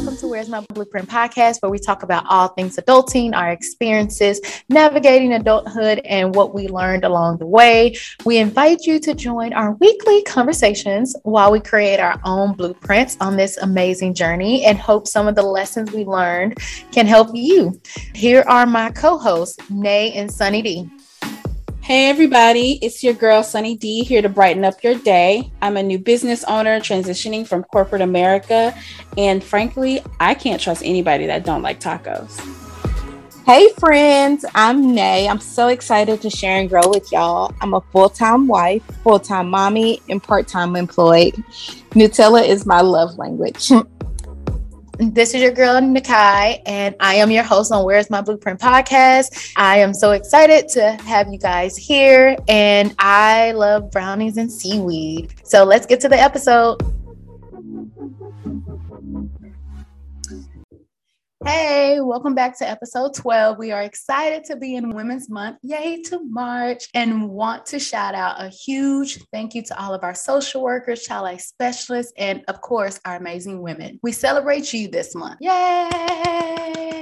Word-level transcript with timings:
welcome 0.00 0.16
to 0.16 0.28
Where's 0.28 0.48
My 0.48 0.64
Blueprint 0.72 1.10
podcast, 1.10 1.60
where 1.60 1.68
we 1.68 1.78
talk 1.78 2.02
about 2.02 2.24
all 2.26 2.48
things 2.48 2.76
adulting, 2.76 3.34
our 3.34 3.50
experiences, 3.50 4.40
navigating 4.70 5.34
adulthood, 5.34 5.98
and 6.06 6.34
what 6.34 6.54
we 6.54 6.68
learned 6.68 7.04
along 7.04 7.36
the 7.36 7.44
way. 7.44 7.94
We 8.24 8.38
invite 8.38 8.86
you 8.86 8.98
to 8.98 9.12
join 9.12 9.52
our 9.52 9.72
weekly 9.72 10.22
conversations 10.22 11.14
while 11.24 11.52
we 11.52 11.60
create 11.60 12.00
our 12.00 12.18
own 12.24 12.54
blueprints 12.54 13.18
on 13.20 13.36
this 13.36 13.58
amazing 13.58 14.14
journey 14.14 14.64
and 14.64 14.78
hope 14.78 15.06
some 15.06 15.28
of 15.28 15.34
the 15.34 15.42
lessons 15.42 15.92
we 15.92 16.06
learned 16.06 16.56
can 16.92 17.06
help 17.06 17.28
you. 17.34 17.78
Here 18.14 18.42
are 18.48 18.64
my 18.64 18.92
co 18.92 19.18
hosts, 19.18 19.58
Nay 19.68 20.14
and 20.14 20.32
Sunny 20.32 20.62
D. 20.62 20.90
Hey, 21.90 22.08
everybody, 22.08 22.78
it's 22.82 23.02
your 23.02 23.14
girl, 23.14 23.42
Sunny 23.42 23.76
D, 23.76 24.04
here 24.04 24.22
to 24.22 24.28
brighten 24.28 24.64
up 24.64 24.84
your 24.84 24.94
day. 24.94 25.50
I'm 25.60 25.76
a 25.76 25.82
new 25.82 25.98
business 25.98 26.44
owner 26.44 26.78
transitioning 26.78 27.44
from 27.44 27.64
corporate 27.64 28.00
America. 28.00 28.72
And 29.18 29.42
frankly, 29.42 30.00
I 30.20 30.34
can't 30.34 30.62
trust 30.62 30.84
anybody 30.84 31.26
that 31.26 31.44
don't 31.44 31.62
like 31.62 31.80
tacos. 31.80 32.38
Hey, 33.44 33.70
friends, 33.80 34.44
I'm 34.54 34.94
Nay. 34.94 35.26
I'm 35.26 35.40
so 35.40 35.66
excited 35.66 36.22
to 36.22 36.30
share 36.30 36.60
and 36.60 36.68
grow 36.68 36.88
with 36.88 37.10
y'all. 37.10 37.52
I'm 37.60 37.74
a 37.74 37.80
full 37.80 38.08
time 38.08 38.46
wife, 38.46 38.84
full 39.02 39.18
time 39.18 39.50
mommy, 39.50 40.00
and 40.08 40.22
part 40.22 40.46
time 40.46 40.76
employed. 40.76 41.34
Nutella 41.90 42.46
is 42.46 42.66
my 42.66 42.82
love 42.82 43.18
language. 43.18 43.72
This 45.02 45.32
is 45.32 45.40
your 45.40 45.52
girl, 45.52 45.80
Nakai, 45.80 46.60
and 46.66 46.94
I 47.00 47.14
am 47.14 47.30
your 47.30 47.42
host 47.42 47.72
on 47.72 47.86
Where's 47.86 48.10
My 48.10 48.20
Blueprint 48.20 48.60
podcast. 48.60 49.50
I 49.56 49.78
am 49.78 49.94
so 49.94 50.10
excited 50.10 50.68
to 50.74 50.90
have 51.04 51.32
you 51.32 51.38
guys 51.38 51.74
here, 51.74 52.36
and 52.48 52.94
I 52.98 53.52
love 53.52 53.90
brownies 53.90 54.36
and 54.36 54.52
seaweed. 54.52 55.32
So 55.42 55.64
let's 55.64 55.86
get 55.86 56.00
to 56.00 56.08
the 56.10 56.20
episode. 56.20 56.82
Hey, 61.42 62.00
welcome 62.00 62.34
back 62.34 62.58
to 62.58 62.68
episode 62.68 63.14
12. 63.14 63.56
We 63.56 63.72
are 63.72 63.80
excited 63.80 64.44
to 64.44 64.56
be 64.56 64.76
in 64.76 64.90
Women's 64.90 65.30
Month. 65.30 65.56
Yay 65.62 66.02
to 66.02 66.20
March 66.22 66.88
and 66.92 67.30
want 67.30 67.64
to 67.66 67.78
shout 67.78 68.14
out 68.14 68.42
a 68.44 68.50
huge 68.50 69.18
thank 69.32 69.54
you 69.54 69.62
to 69.62 69.82
all 69.82 69.94
of 69.94 70.04
our 70.04 70.14
social 70.14 70.62
workers, 70.62 71.02
child 71.02 71.22
life 71.22 71.40
specialists, 71.40 72.12
and 72.18 72.44
of 72.48 72.60
course, 72.60 73.00
our 73.06 73.16
amazing 73.16 73.62
women. 73.62 73.98
We 74.02 74.12
celebrate 74.12 74.74
you 74.74 74.88
this 74.88 75.14
month. 75.14 75.38
Yay! 75.40 76.99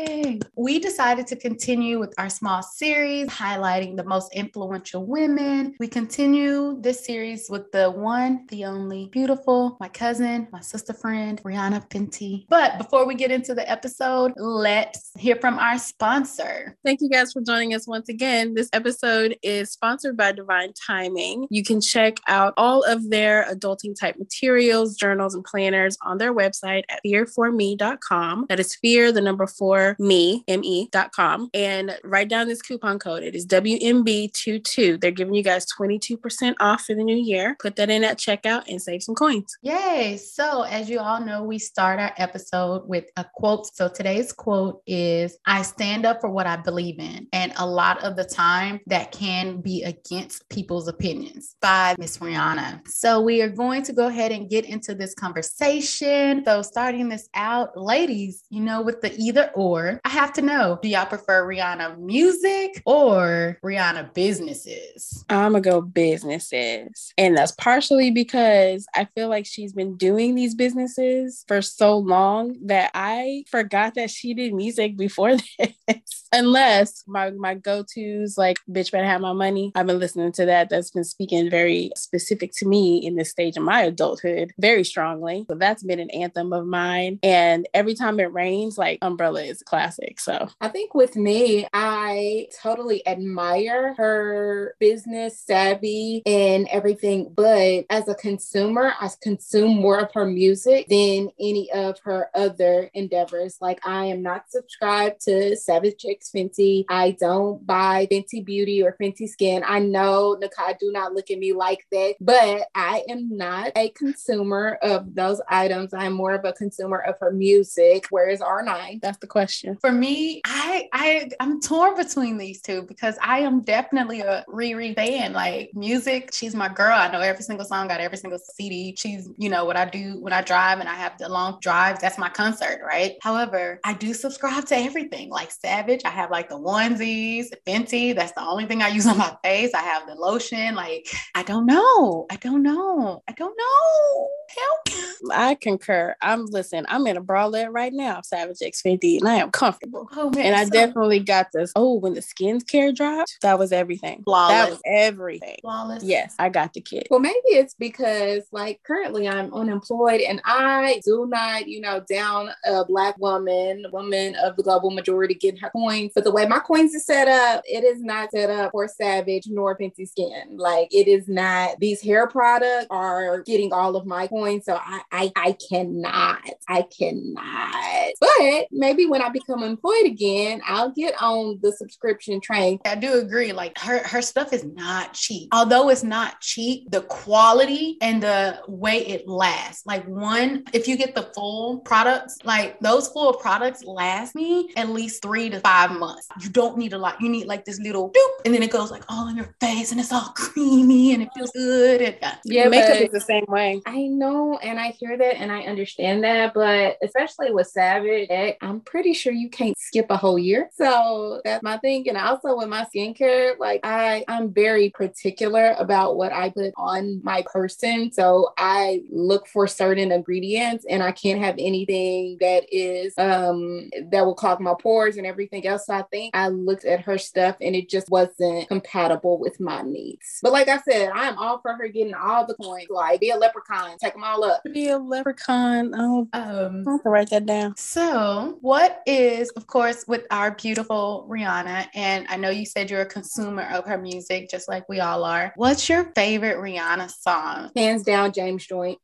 We 0.57 0.79
decided 0.79 1.27
to 1.29 1.37
continue 1.37 1.99
with 1.99 2.15
our 2.19 2.29
small 2.29 2.63
series 2.63 3.29
highlighting 3.29 3.97
the 3.97 4.05
most 4.05 4.35
influential 4.35 5.07
women. 5.07 5.75
We 5.79 5.89
continue 5.89 6.81
this 6.81 7.05
series 7.05 7.47
with 7.49 7.71
the 7.73 7.91
one, 7.91 8.47
the 8.49 8.65
only, 8.65 9.09
beautiful, 9.13 9.77
my 9.81 9.89
cousin, 9.89 10.49
my 10.53 10.61
sister 10.61 10.93
friend, 10.93 11.41
Rihanna 11.43 11.89
Fenty. 11.89 12.47
But 12.49 12.77
before 12.77 13.07
we 13.07 13.15
get 13.15 13.31
into 13.31 13.55
the 13.55 13.69
episode, 13.71 14.33
let's 14.37 15.13
hear 15.17 15.37
from 15.37 15.59
our 15.59 15.79
sponsor. 15.79 16.77
Thank 16.85 17.01
you 17.01 17.09
guys 17.09 17.33
for 17.33 17.41
joining 17.41 17.75
us 17.75 17.87
once 17.87 18.09
again. 18.09 18.55
This 18.55 18.69
episode 18.73 19.37
is 19.43 19.71
sponsored 19.71 20.17
by 20.17 20.33
Divine 20.33 20.73
Timing. 20.75 21.47
You 21.51 21.63
can 21.63 21.81
check 21.81 22.19
out 22.27 22.55
all 22.57 22.83
of 22.83 23.09
their 23.11 23.47
adulting 23.51 23.99
type 23.99 24.17
materials, 24.19 24.97
journals, 24.97 25.35
and 25.35 25.45
planners 25.45 25.97
on 26.03 26.19
their 26.19 26.35
website 26.35 26.83
at 26.89 27.01
fear4me.com. 27.07 28.47
That 28.49 28.61
is 28.61 28.75
fear, 28.75 29.13
the 29.13 29.21
number 29.21 29.47
four, 29.47 29.97
me, 29.99 30.18
M-E.com. 30.49 31.51
And 31.55 31.99
write 32.05 32.29
down 32.29 32.49
this 32.49 32.63
coupon 32.63 32.99
code. 32.99 33.23
It 33.23 33.35
is 33.35 33.47
WMB22. 33.47 35.01
They're 35.01 35.11
giving 35.11 35.35
you 35.35 35.43
guys 35.43 35.67
22% 35.79 36.55
off 36.61 36.83
for 36.83 36.95
the 36.95 37.05
new 37.05 37.17
year. 37.17 37.57
Put 37.61 37.77
that 37.77 37.91
in 37.91 38.05
at 38.05 38.19
checkout 38.19 38.65
and 38.69 38.81
save 38.81 39.03
some 39.03 39.15
coins. 39.15 39.57
Yay. 39.63 40.17
So, 40.17 40.63
as 40.63 40.89
you 40.89 41.01
all 41.01 41.21
know, 41.21 41.43
we 41.43 41.59
start 41.59 42.01
our 42.01 42.13
episode 42.17 42.89
with 42.89 43.05
a 43.17 43.25
quote. 43.35 43.75
So, 43.75 43.89
today's 43.89 44.33
quote 44.33 44.83
is 44.87 45.39
I 45.47 45.63
stand 45.63 46.07
up 46.07 46.21
for 46.21 46.31
what 46.31 46.47
I 46.47 46.57
believe 46.57 46.99
in. 46.99 47.29
And 47.33 47.53
a 47.57 47.67
lot 47.67 48.03
of 48.03 48.17
the 48.17 48.25
time 48.25 48.81
that 48.87 49.13
can 49.13 49.61
be 49.61 49.83
against 49.83 50.49
people's 50.49 50.89
opinions 50.89 51.57
by 51.61 51.95
Miss 51.99 52.19
Rihanna. 52.19 52.87
So 52.89 53.21
we 53.21 53.43
are 53.43 53.49
going 53.49 53.83
to 53.85 53.93
go 53.93 54.07
ahead 54.07 54.33
and 54.33 54.49
get 54.49 54.65
into 54.65 54.95
this 54.95 55.15
conversation. 55.15 56.43
So 56.45 56.63
starting 56.63 57.09
this 57.09 57.29
out, 57.35 57.77
ladies, 57.77 58.45
you 58.51 58.61
know, 58.61 58.83
with 58.83 59.01
the 59.01 59.15
either 59.17 59.51
or, 59.55 60.01
I 60.09 60.11
have 60.13 60.33
to 60.33 60.41
know, 60.41 60.79
do 60.81 60.89
y'all 60.89 61.05
prefer 61.05 61.47
Rihanna 61.47 61.99
music 61.99 62.83
or 62.87 63.59
Rihanna 63.63 64.15
businesses? 64.15 65.23
I'm 65.29 65.53
gonna 65.53 65.61
go 65.61 65.83
businesses. 65.83 67.13
And 67.19 67.37
that's 67.37 67.53
partially 67.53 68.11
because 68.11 68.87
I 68.95 69.07
feel 69.15 69.29
like 69.29 69.45
she's 69.45 69.75
been 69.75 69.99
doing 69.99 70.35
these 70.35 70.55
businesses 70.55 71.45
for 71.47 71.61
so 71.61 71.99
long 71.99 72.57
that 72.69 72.91
I 72.95 73.45
forgot 73.51 73.97
that 73.97 74.11
she 74.11 74.33
did 74.33 74.55
music 74.55 74.97
before 74.97 75.37
this. 75.59 76.28
Unless 76.33 77.05
my 77.07 77.31
my 77.31 77.55
go-tos 77.55 78.37
like 78.37 78.59
bitch 78.71 78.91
better 78.93 79.07
have 79.07 79.21
my 79.21 79.33
money. 79.33 79.73
I've 79.75 79.87
been 79.87 79.99
listening 79.99 80.33
to 80.33 80.47
that. 80.47 80.69
That's 80.71 80.91
been 80.91 81.05
speaking 81.05 81.51
very 81.51 81.91
specific 81.97 82.53
to 82.59 82.67
me 82.67 82.99
in 82.99 83.17
this 83.17 83.31
stage 83.31 83.57
of 83.57 83.63
my 83.63 83.83
adulthood 83.83 84.53
very 84.59 84.85
strongly. 84.85 85.47
So 85.49 85.57
that's 85.57 85.83
been 85.83 86.01
an 86.01 86.11
anthem 86.11 86.53
of 86.53 86.67
mine. 86.67 87.19
And 87.23 87.69
every 87.75 87.95
time 87.95 88.21
it 88.21 88.33
rains, 88.33 88.79
like 88.79 88.99
Umbrella 89.03 89.43
is 89.43 89.63
classic. 89.63 90.21
So 90.21 90.49
I 90.61 90.69
think 90.69 90.95
with 90.95 91.17
me, 91.17 91.67
I 91.73 92.49
totally 92.63 93.07
admire 93.07 93.95
her 93.95 94.75
business 94.79 95.41
savvy 95.41 96.23
and 96.27 96.69
everything. 96.69 97.33
But 97.35 97.87
as 97.91 98.09
a 98.09 98.15
consumer, 98.15 98.93
I 99.01 99.09
consume 99.23 99.77
more 99.77 99.99
of 99.99 100.13
her 100.15 100.27
music 100.27 100.89
than 100.89 101.31
any 101.41 101.71
of 101.73 101.99
her 102.01 102.29
other 102.35 102.91
endeavors. 102.95 103.59
Like 103.61 103.81
I 103.87 104.07
am 104.07 104.23
not 104.23 104.51
subscribed 104.51 105.21
to 105.23 105.57
Savage 105.57 106.05
X 106.19 106.31
Fenty. 106.35 106.85
I 106.89 107.13
don't 107.13 107.65
buy 107.67 108.07
Fenty 108.11 108.45
Beauty 108.45 108.83
or 108.83 108.97
Fenty 109.01 109.29
Skin. 109.29 109.63
I 109.67 109.79
know 109.79 110.39
Nakai 110.41 110.79
do 110.79 110.91
not 110.93 111.15
look 111.15 111.31
at 111.31 111.39
me 111.39 111.53
like 111.53 111.87
that, 111.93 112.17
but 112.21 112.69
I 112.75 113.05
am 113.09 113.37
not 113.37 113.73
a 113.77 113.91
consumer 113.91 114.79
of 114.83 115.15
those 115.15 115.41
items. 115.49 115.95
I'm 115.95 116.13
more 116.13 116.35
of 116.35 116.45
a 116.45 116.53
consumer 116.53 116.99
of 116.99 117.17
her 117.21 117.33
music. 117.33 118.07
Where 118.11 118.29
is 118.29 118.41
R9? 118.41 119.01
That's 119.01 119.19
the 119.19 119.27
question. 119.27 119.79
For 119.81 119.93
me, 119.93 120.41
I 120.45 120.89
I 120.93 121.31
I'm 121.41 121.61
torn 121.61 121.97
between 121.97 122.37
these 122.39 122.61
two 122.61 122.83
because 122.83 123.17
I 123.23 123.41
am 123.41 123.61
definitely 123.61 124.21
a 124.21 124.45
Riri 124.49 124.95
fan. 124.95 125.33
Like 125.33 125.71
music, 125.75 126.31
she's 126.35 126.55
my 126.55 126.69
girl. 126.69 126.97
I 126.97 127.11
know 127.11 127.21
every 127.21 127.43
single 127.43 127.67
song, 127.67 127.89
got 127.89 128.01
every 128.01 128.19
single 128.19 128.39
CD. 128.39 128.95
She's, 128.97 129.31
you 129.37 129.49
know, 129.49 129.65
what 129.65 129.77
I 129.77 129.85
do 129.85 130.21
when 130.21 130.33
I 130.33 130.43
drive 130.43 130.81
and 130.81 130.89
I 130.89 130.95
have 130.95 131.17
the 131.19 131.29
long 131.29 131.59
drives, 131.61 132.01
that's 132.01 132.19
my 132.19 132.29
concert, 132.29 132.81
right? 132.85 133.17
However, 133.23 133.81
I 133.85 133.95
do 133.95 134.15
subscribe 134.15 134.67
to 134.67 134.77
everything. 134.77 135.31
Like 135.31 135.51
Savage, 135.51 136.03
I 136.09 136.11
have 136.11 136.31
like 136.31 136.49
the 136.49 136.57
onesies, 136.57 137.47
Fenty. 137.67 138.15
That's 138.15 138.33
the 138.33 138.43
only 138.43 138.65
thing 138.67 138.83
I 138.83 138.89
use 138.89 139.07
on 139.07 139.19
my 139.19 139.37
face. 139.45 139.75
I 139.75 139.83
have 139.83 140.07
the 140.07 140.15
lotion. 140.15 140.75
Like, 140.75 141.07
I 141.35 141.43
don't 141.43 141.67
know. 141.67 142.27
I 142.31 142.37
don't 142.37 142.63
know. 142.63 143.23
I 143.29 143.33
don't 143.33 143.57
know. 143.57 144.29
Help. 144.59 145.03
I 145.33 145.55
concur. 145.55 146.17
I'm 146.23 146.47
listen, 146.47 146.87
I'm 146.89 147.07
in 147.07 147.17
a 147.17 147.23
bralette 147.23 147.69
right 147.71 147.93
now, 147.93 148.23
Savage 148.23 148.57
X 148.63 148.81
Fenty, 148.83 149.19
and 149.19 149.29
I 149.29 149.35
am 149.35 149.51
comfortable. 149.51 150.09
Oh 150.17 150.31
man. 150.31 150.47
And 150.47 150.57
I 150.57 150.65
so- 150.65 150.71
definitely 150.71 151.21
got 151.21 151.49
this. 151.53 151.73
Oh, 151.77 151.99
when 151.99 152.15
the 152.15 152.21
skincare 152.23 152.95
dropped, 152.95 153.37
that 153.43 153.59
was 153.59 153.71
everything. 153.71 154.23
Flawless. 154.25 154.53
That 154.53 154.71
was 154.71 154.81
everything. 154.87 155.57
Flawless. 155.61 156.03
Yes, 156.03 156.35
I 156.39 156.49
got 156.49 156.73
the 156.73 156.81
kit. 156.81 157.07
Well, 157.11 157.21
maybe 157.21 157.37
it's 157.49 157.75
because 157.75 158.45
like 158.53 158.81
currently 158.85 159.29
I'm 159.29 159.53
unemployed 159.53 160.23
and 160.23 160.41
I 160.47 161.01
do 161.05 161.27
not, 161.29 161.69
you 161.69 161.81
know, 161.81 162.03
down 162.09 162.51
a 162.65 162.85
black 162.87 163.19
woman 163.19 163.39
women, 163.49 163.87
women 163.93 164.35
of 164.37 164.57
the 164.57 164.63
global 164.63 164.91
majority 164.91 165.35
get 165.35 165.59
her 165.59 165.71
coins. 165.99 166.13
But 166.15 166.25
the 166.25 166.31
way 166.31 166.47
my 166.47 166.59
coins 166.59 166.95
is 166.95 167.05
set 167.05 167.29
up, 167.29 167.63
it 167.67 167.85
is 167.85 168.03
not 168.03 168.31
set 168.31 168.51
up 168.51 168.73
for 168.73 168.89
Savage 168.89 169.45
nor 169.49 169.77
Fenty 169.77 170.09
Skin. 170.09 170.57
Like 170.57 170.89
it 170.93 171.09
is 171.09 171.29
not. 171.29 171.79
These 171.81 172.03
hair 172.03 172.27
products 172.27 172.87
are 172.91 173.43
getting 173.43 173.73
all 173.73 173.97
of 173.97 174.07
my 174.07 174.27
coins, 174.27 174.65
so 174.65 174.79
I 174.81 175.03
I, 175.13 175.33
I 175.37 175.57
cannot. 175.69 176.43
I 176.69 176.83
cannot. 176.83 178.13
But 178.21 178.69
maybe 178.71 179.07
when 179.07 179.23
I 179.23 179.29
become 179.29 179.63
employed 179.63 180.07
again, 180.07 180.61
I'll 180.67 180.91
get 180.91 181.15
on 181.21 181.59
the 181.63 181.73
subscription 181.73 182.41
train. 182.41 182.79
I 182.85 182.95
do 182.95 183.19
agree. 183.19 183.53
Like 183.53 183.79
her 183.79 184.07
her 184.07 184.23
stuff 184.23 184.53
is 184.53 184.65
not 184.65 185.15
cheap. 185.15 185.49
Although 185.53 185.91
it's 185.91 186.03
not 186.03 186.41
cheap, 186.41 186.91
the 186.91 187.03
quality 187.03 187.97
and 188.01 188.23
the 188.23 188.61
way 188.69 189.07
it 189.07 189.29
lasts. 189.29 189.87
Like 189.87 190.07
one, 190.07 190.65
if 190.73 190.89
you 190.89 190.97
get 190.97 191.15
the 191.15 191.31
full 191.35 191.79
products, 191.81 192.39
like 192.45 192.79
those 192.81 193.09
full 193.09 193.35
products 193.35 193.85
last 193.85 194.35
me 194.35 194.71
at 194.77 194.89
least 194.89 195.23
three 195.23 195.51
to 195.51 195.61
five 195.61 195.88
five 195.89 195.99
months. 195.99 196.29
You 196.41 196.49
don't 196.51 196.77
need 196.77 196.93
a 196.93 196.99
lot. 196.99 197.21
You 197.21 197.29
need 197.29 197.47
like 197.47 197.65
this 197.65 197.79
little 197.81 198.11
doop, 198.11 198.45
and 198.45 198.55
then 198.55 198.63
it 198.63 198.71
goes 198.71 198.91
like 198.91 199.03
all 199.09 199.29
in 199.29 199.37
your 199.37 199.55
face, 199.61 199.91
and 199.93 200.01
it's 200.01 200.13
all 200.13 200.33
creamy, 200.35 201.13
and 201.13 201.23
it 201.23 201.31
feels 201.35 201.51
good. 201.53 202.03
And 202.03 202.17
yeah, 202.21 202.35
yeah 202.45 202.69
makeup 202.69 202.97
is 202.97 203.11
the 203.11 203.21
same 203.21 203.45
way. 203.49 203.81
I 203.87 204.07
know, 204.07 204.59
and 204.59 204.79
I 204.79 204.89
hear 204.89 205.17
that, 205.17 205.37
and 205.37 205.51
I 205.51 205.63
understand 205.63 206.25
that, 206.25 206.55
but 206.55 206.97
especially 207.03 207.53
with 207.53 207.67
Savage, 207.69 208.29
I'm 208.61 208.81
pretty 208.81 209.15
sure 209.15 209.33
you 209.33 209.51
can't 209.51 209.77
skip 209.79 210.07
a 210.11 210.17
whole 210.17 210.39
year. 210.39 210.71
So 210.75 211.41
that's 211.45 211.63
my 211.63 211.79
thing. 211.79 212.09
And 212.09 212.17
also 212.17 212.57
with 212.57 212.69
my 212.69 212.87
skincare, 212.95 213.59
like 213.59 213.81
I, 213.85 214.25
I'm 214.29 214.53
very 214.53 214.91
particular 214.91 215.75
about 215.79 216.17
what 216.17 216.33
I 216.33 216.51
put 216.51 216.73
on 216.77 217.21
my 217.23 217.45
person. 217.53 218.13
So 218.13 218.53
I 218.57 219.03
look 219.11 219.47
for 219.49 219.67
certain 219.67 220.13
ingredients, 220.13 220.85
and 220.89 221.03
I 221.03 221.13
can't 221.13 221.41
have 221.41 221.57
anything 221.59 222.37
that 222.41 222.65
is 222.71 223.15
um 223.19 223.91
that 224.11 224.25
will 224.25 224.35
clog 224.35 224.61
my 224.61 224.75
pores 224.81 225.17
and 225.17 225.27
everything 225.27 225.67
else. 225.67 225.78
So 225.79 225.95
I 225.95 226.03
think 226.03 226.37
I 226.37 226.49
looked 226.49 226.85
at 226.85 227.01
her 227.03 227.19
stuff 227.19 227.57
and 227.61 227.75
it 227.75 227.89
just 227.89 228.09
wasn't 228.11 228.69
compatible 228.69 229.39
with 229.39 229.61
my 229.61 229.83
needs. 229.83 230.41
But 230.43 230.53
like 230.53 230.69
I 230.69 230.79
said, 230.79 231.11
I 231.15 231.29
am 231.29 231.39
all 231.39 231.61
for 231.61 231.75
her 231.75 231.89
getting 231.89 232.15
all 232.15 232.47
the 232.47 232.55
coins. 232.55 232.87
Like 232.91 233.21
be 233.21 233.31
a 233.31 233.37
leprechaun, 233.37 233.97
take 233.99 234.15
them 234.15 234.25
all 234.25 234.45
up. 234.45 234.63
Be 234.73 234.89
a 234.89 234.99
leprechaun. 234.99 235.93
Oh, 235.95 236.29
um, 236.33 236.85
I 236.87 236.93
have 236.93 237.03
to 237.03 237.09
write 237.09 237.31
that 237.31 237.47
down. 237.47 237.77
So, 237.77 238.59
what 238.61 239.03
is, 239.07 239.51
of 239.51 239.67
course, 239.67 240.05
with 240.07 240.27
our 240.31 240.53
beautiful 240.53 241.27
Rihanna, 241.29 241.89
and 241.95 242.27
I 242.29 242.37
know 242.37 242.51
you 242.51 242.67
said 242.67 242.91
you're 242.91 243.03
a 243.03 243.07
consumer 243.07 243.69
of 243.73 243.87
her 243.87 243.99
music, 243.99 244.51
just 244.51 244.69
like 244.69 244.89
we 244.89 245.01
all 245.01 245.25
are. 245.25 245.53
What's 245.57 245.89
your 245.89 246.13
favorite 246.15 246.59
Rihanna 246.59 247.11
song? 247.11 247.71
Hands 247.75 248.03
down, 248.03 248.33
James 248.33 248.67
Joint. 248.67 248.99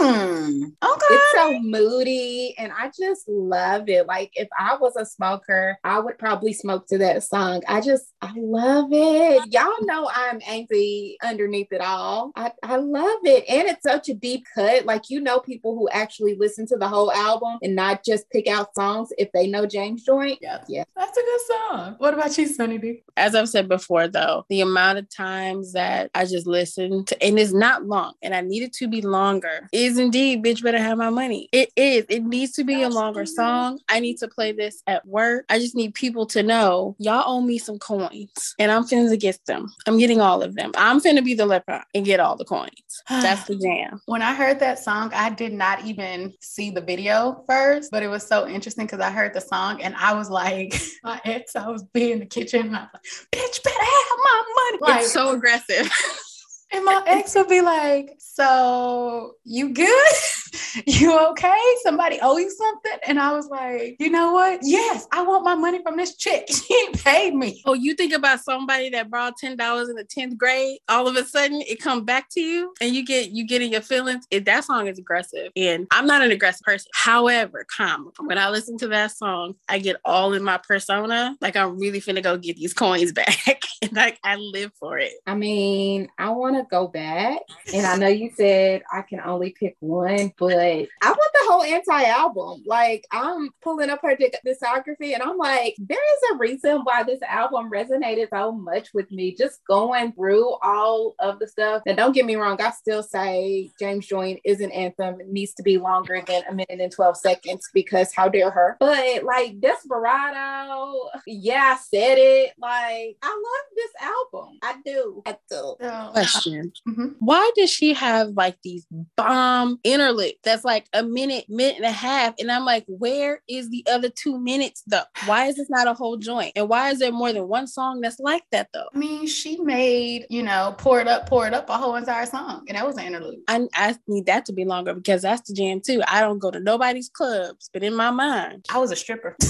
Mm, 0.00 0.72
okay. 0.82 1.06
It's 1.10 1.32
so 1.34 1.58
moody, 1.60 2.54
and 2.58 2.72
I 2.72 2.90
just 2.98 3.28
love 3.28 3.88
it. 3.88 4.06
Like 4.06 4.30
if 4.34 4.48
I 4.58 4.76
was 4.76 4.96
a 4.96 5.04
smoker, 5.04 5.78
I 5.84 5.98
would 5.98 6.18
probably 6.20 6.52
smoke 6.52 6.86
to 6.88 6.98
that 6.98 7.24
song. 7.24 7.62
I 7.66 7.80
just, 7.80 8.04
I 8.20 8.32
love 8.36 8.90
it. 8.92 9.42
Y'all 9.50 9.72
know 9.80 10.08
I'm 10.14 10.40
angry 10.46 11.16
underneath 11.24 11.72
it 11.72 11.80
all. 11.80 12.30
I, 12.36 12.52
I 12.62 12.76
love 12.76 13.20
it. 13.24 13.44
And 13.48 13.66
it's 13.66 13.82
such 13.82 14.08
a 14.10 14.14
deep 14.14 14.44
cut. 14.54 14.84
Like, 14.84 15.08
you 15.08 15.20
know, 15.20 15.40
people 15.40 15.74
who 15.74 15.88
actually 15.88 16.36
listen 16.36 16.66
to 16.66 16.76
the 16.76 16.86
whole 16.86 17.10
album 17.10 17.58
and 17.62 17.74
not 17.74 18.04
just 18.04 18.28
pick 18.30 18.46
out 18.46 18.74
songs 18.74 19.08
if 19.16 19.32
they 19.32 19.46
know 19.46 19.66
James 19.66 20.04
Joint. 20.04 20.38
Yeah. 20.42 20.62
Yeah. 20.68 20.84
That's 20.94 21.16
a 21.16 21.22
good 21.22 21.40
song. 21.48 21.94
What 21.98 22.12
about 22.14 22.36
you, 22.36 22.46
Sunny 22.46 22.76
D? 22.76 23.02
As 23.16 23.34
I've 23.34 23.48
said 23.48 23.68
before, 23.68 24.06
though, 24.06 24.44
the 24.50 24.60
amount 24.60 24.98
of 24.98 25.08
times 25.08 25.72
that 25.72 26.10
I 26.14 26.26
just 26.26 26.46
listen 26.46 27.06
to, 27.06 27.22
and 27.22 27.38
it's 27.38 27.54
not 27.54 27.86
long, 27.86 28.12
and 28.22 28.34
I 28.34 28.42
need 28.42 28.62
it 28.62 28.74
to 28.74 28.88
be 28.88 29.00
longer, 29.00 29.68
is 29.72 29.98
indeed, 29.98 30.44
bitch, 30.44 30.62
better 30.62 30.78
have 30.78 30.98
my 30.98 31.10
money. 31.10 31.48
It 31.52 31.70
is. 31.76 32.04
It 32.10 32.24
needs 32.24 32.52
to 32.52 32.64
be 32.64 32.82
a 32.82 32.90
longer 32.90 33.24
song. 33.24 33.80
I 33.88 34.00
need 34.00 34.18
to 34.18 34.28
play 34.28 34.52
this 34.52 34.82
at 34.86 35.06
work. 35.06 35.46
I 35.48 35.58
just 35.58 35.74
need 35.74 35.94
people 35.94 36.09
to 36.12 36.42
know 36.42 36.96
y'all 36.98 37.24
owe 37.26 37.40
me 37.40 37.58
some 37.58 37.78
coins 37.78 38.54
and 38.58 38.70
I'm 38.70 38.84
finna 38.84 39.18
get 39.18 39.38
them. 39.46 39.72
I'm 39.86 39.98
getting 39.98 40.20
all 40.20 40.42
of 40.42 40.54
them. 40.54 40.72
I'm 40.76 41.00
finna 41.00 41.24
be 41.24 41.34
the 41.34 41.46
leper 41.46 41.82
and 41.94 42.04
get 42.04 42.20
all 42.20 42.36
the 42.36 42.44
coins. 42.44 42.70
That's 43.08 43.44
the 43.44 43.56
jam. 43.56 44.00
When 44.06 44.22
I 44.22 44.34
heard 44.34 44.60
that 44.60 44.78
song, 44.78 45.10
I 45.14 45.30
did 45.30 45.52
not 45.52 45.84
even 45.84 46.34
see 46.40 46.70
the 46.70 46.80
video 46.80 47.44
first, 47.46 47.90
but 47.90 48.02
it 48.02 48.08
was 48.08 48.26
so 48.26 48.46
interesting 48.46 48.86
because 48.86 49.00
I 49.00 49.10
heard 49.10 49.34
the 49.34 49.40
song 49.40 49.82
and 49.82 49.94
I 49.96 50.14
was 50.14 50.30
like, 50.30 50.80
my 51.04 51.20
ex, 51.24 51.56
I 51.56 51.68
was 51.68 51.82
being 51.82 52.12
in 52.12 52.18
the 52.20 52.26
kitchen 52.26 52.66
and 52.66 52.76
I 52.76 52.80
was 52.80 52.88
like, 52.92 53.42
bitch, 53.42 53.62
better 53.62 53.76
have 53.78 54.18
my 54.24 54.42
money. 54.56 54.78
Like, 54.80 55.00
it's 55.02 55.12
so 55.12 55.34
aggressive. 55.34 55.90
And 56.72 56.84
my 56.84 57.02
ex 57.06 57.34
would 57.34 57.48
be 57.48 57.60
like, 57.60 58.16
So 58.18 59.34
you 59.44 59.72
good? 59.72 60.14
you 60.86 61.18
okay? 61.30 61.58
Somebody 61.82 62.18
owe 62.22 62.36
you 62.36 62.50
something? 62.50 62.98
And 63.06 63.18
I 63.18 63.32
was 63.32 63.48
like, 63.48 63.96
You 63.98 64.10
know 64.10 64.32
what? 64.32 64.60
Yes, 64.62 65.06
I 65.12 65.22
want 65.22 65.44
my 65.44 65.54
money 65.54 65.80
from 65.82 65.96
this 65.96 66.16
chick. 66.16 66.48
She 66.70 66.88
paid 66.92 67.34
me. 67.34 67.62
Oh, 67.66 67.72
you 67.74 67.94
think 67.94 68.12
about 68.12 68.40
somebody 68.40 68.90
that 68.90 69.10
borrowed 69.10 69.34
$10 69.42 69.88
in 69.88 69.96
the 69.96 70.04
10th 70.04 70.36
grade, 70.36 70.78
all 70.88 71.08
of 71.08 71.16
a 71.16 71.24
sudden 71.24 71.62
it 71.62 71.80
comes 71.80 72.04
back 72.04 72.28
to 72.32 72.40
you 72.40 72.72
and 72.80 72.94
you 72.94 73.04
get 73.04 73.30
you 73.30 73.44
get 73.44 73.60
in 73.60 73.72
your 73.72 73.80
feelings. 73.80 74.24
If 74.30 74.44
that 74.44 74.64
song 74.64 74.86
is 74.86 74.98
aggressive. 74.98 75.50
And 75.56 75.88
I'm 75.90 76.06
not 76.06 76.22
an 76.22 76.30
aggressive 76.30 76.64
person. 76.64 76.88
However, 76.94 77.66
come 77.76 78.12
when 78.20 78.38
I 78.38 78.50
listen 78.50 78.78
to 78.78 78.88
that 78.88 79.10
song, 79.10 79.54
I 79.68 79.80
get 79.80 79.96
all 80.04 80.32
in 80.32 80.44
my 80.44 80.58
persona. 80.58 81.36
Like 81.40 81.56
I'm 81.56 81.78
really 81.78 82.00
finna 82.00 82.22
go 82.22 82.36
get 82.36 82.56
these 82.56 82.74
coins 82.74 83.12
back. 83.20 83.62
and 83.82 83.92
like 83.92 84.18
I 84.22 84.36
live 84.36 84.70
for 84.78 84.98
it. 84.98 85.12
I 85.26 85.34
mean, 85.34 86.08
I 86.18 86.30
want 86.30 86.56
to 86.56 86.59
go 86.70 86.88
back. 86.88 87.40
And 87.74 87.86
I 87.86 87.96
know 87.96 88.08
you 88.08 88.30
said 88.34 88.82
I 88.92 89.02
can 89.02 89.20
only 89.20 89.54
pick 89.58 89.76
one, 89.80 90.32
but 90.38 90.52
I 90.52 90.86
want 91.04 91.32
the 91.32 91.48
whole 91.48 91.62
anti 91.62 92.04
album. 92.04 92.62
Like, 92.66 93.06
I'm 93.12 93.50
pulling 93.62 93.90
up 93.90 94.00
her 94.02 94.16
discography 94.16 95.14
and 95.14 95.22
I'm 95.22 95.36
like, 95.36 95.76
there 95.78 95.98
is 95.98 96.22
a 96.32 96.38
reason 96.38 96.80
why 96.84 97.02
this 97.02 97.22
album 97.22 97.70
resonated 97.70 98.28
so 98.30 98.52
much 98.52 98.88
with 98.94 99.10
me. 99.10 99.34
Just 99.34 99.60
going 99.68 100.12
through 100.12 100.56
all 100.62 101.14
of 101.18 101.38
the 101.38 101.48
stuff. 101.48 101.82
And 101.86 101.96
don't 101.96 102.12
get 102.12 102.26
me 102.26 102.36
wrong, 102.36 102.60
I 102.60 102.70
still 102.70 103.02
say 103.02 103.70
James 103.78 104.06
Joint 104.06 104.40
is 104.44 104.60
an 104.60 104.70
anthem. 104.72 105.20
It 105.20 105.28
needs 105.28 105.54
to 105.54 105.62
be 105.62 105.78
longer 105.78 106.22
than 106.26 106.42
a 106.48 106.52
minute 106.52 106.80
and 106.80 106.92
12 106.92 107.16
seconds 107.16 107.68
because 107.72 108.12
how 108.14 108.28
dare 108.28 108.50
her? 108.50 108.76
But 108.80 109.24
like 109.24 109.60
Desperado, 109.60 111.10
yeah, 111.26 111.76
I 111.76 111.78
said 111.82 112.18
it. 112.18 112.52
Like, 112.58 113.16
I 113.22 113.28
love 113.28 113.66
this 113.76 113.90
album. 114.00 114.58
I 114.62 114.76
do. 114.84 115.22
I 115.26 115.36
do. 115.50 115.76
Question 116.12 116.49
question. 116.50 116.72
Mm-hmm. 116.88 117.06
Why 117.18 117.50
does 117.56 117.70
she 117.70 117.92
have 117.94 118.28
like 118.30 118.56
these 118.62 118.86
bomb 119.16 119.78
interlude 119.84 120.34
that's 120.44 120.64
like 120.64 120.86
a 120.92 121.02
minute, 121.02 121.46
minute 121.48 121.76
and 121.76 121.84
a 121.84 121.90
half? 121.90 122.34
And 122.38 122.50
I'm 122.50 122.64
like, 122.64 122.84
where 122.88 123.42
is 123.48 123.70
the 123.70 123.84
other 123.90 124.10
two 124.10 124.38
minutes 124.38 124.82
though? 124.86 125.02
Why 125.26 125.46
is 125.46 125.56
this 125.56 125.70
not 125.70 125.86
a 125.86 125.94
whole 125.94 126.16
joint? 126.16 126.52
And 126.56 126.68
why 126.68 126.90
is 126.90 126.98
there 126.98 127.12
more 127.12 127.32
than 127.32 127.48
one 127.48 127.66
song 127.66 128.00
that's 128.00 128.20
like 128.20 128.44
that 128.52 128.68
though? 128.72 128.88
I 128.94 128.98
mean, 128.98 129.26
she 129.26 129.58
made, 129.58 130.26
you 130.30 130.42
know, 130.42 130.74
pour 130.78 131.00
it 131.00 131.08
up, 131.08 131.28
pour 131.28 131.46
it 131.46 131.54
up 131.54 131.68
a 131.68 131.76
whole 131.76 131.96
entire 131.96 132.26
song. 132.26 132.64
And 132.68 132.76
that 132.76 132.86
was 132.86 132.96
an 132.96 133.04
interlude. 133.04 133.40
I, 133.48 133.66
I 133.74 133.96
need 134.06 134.26
that 134.26 134.46
to 134.46 134.52
be 134.52 134.64
longer 134.64 134.94
because 134.94 135.22
that's 135.22 135.48
the 135.48 135.54
jam 135.54 135.80
too. 135.80 136.02
I 136.06 136.20
don't 136.20 136.38
go 136.38 136.50
to 136.50 136.60
nobody's 136.60 137.08
clubs, 137.08 137.70
but 137.72 137.82
in 137.82 137.94
my 137.94 138.10
mind, 138.10 138.66
I 138.70 138.78
was 138.78 138.90
a 138.90 138.96
stripper. 138.96 139.36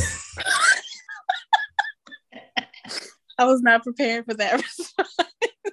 I 3.38 3.44
was 3.44 3.62
not 3.62 3.82
prepared 3.82 4.26
for 4.26 4.35
that 4.35 4.62
response. 4.62 5.30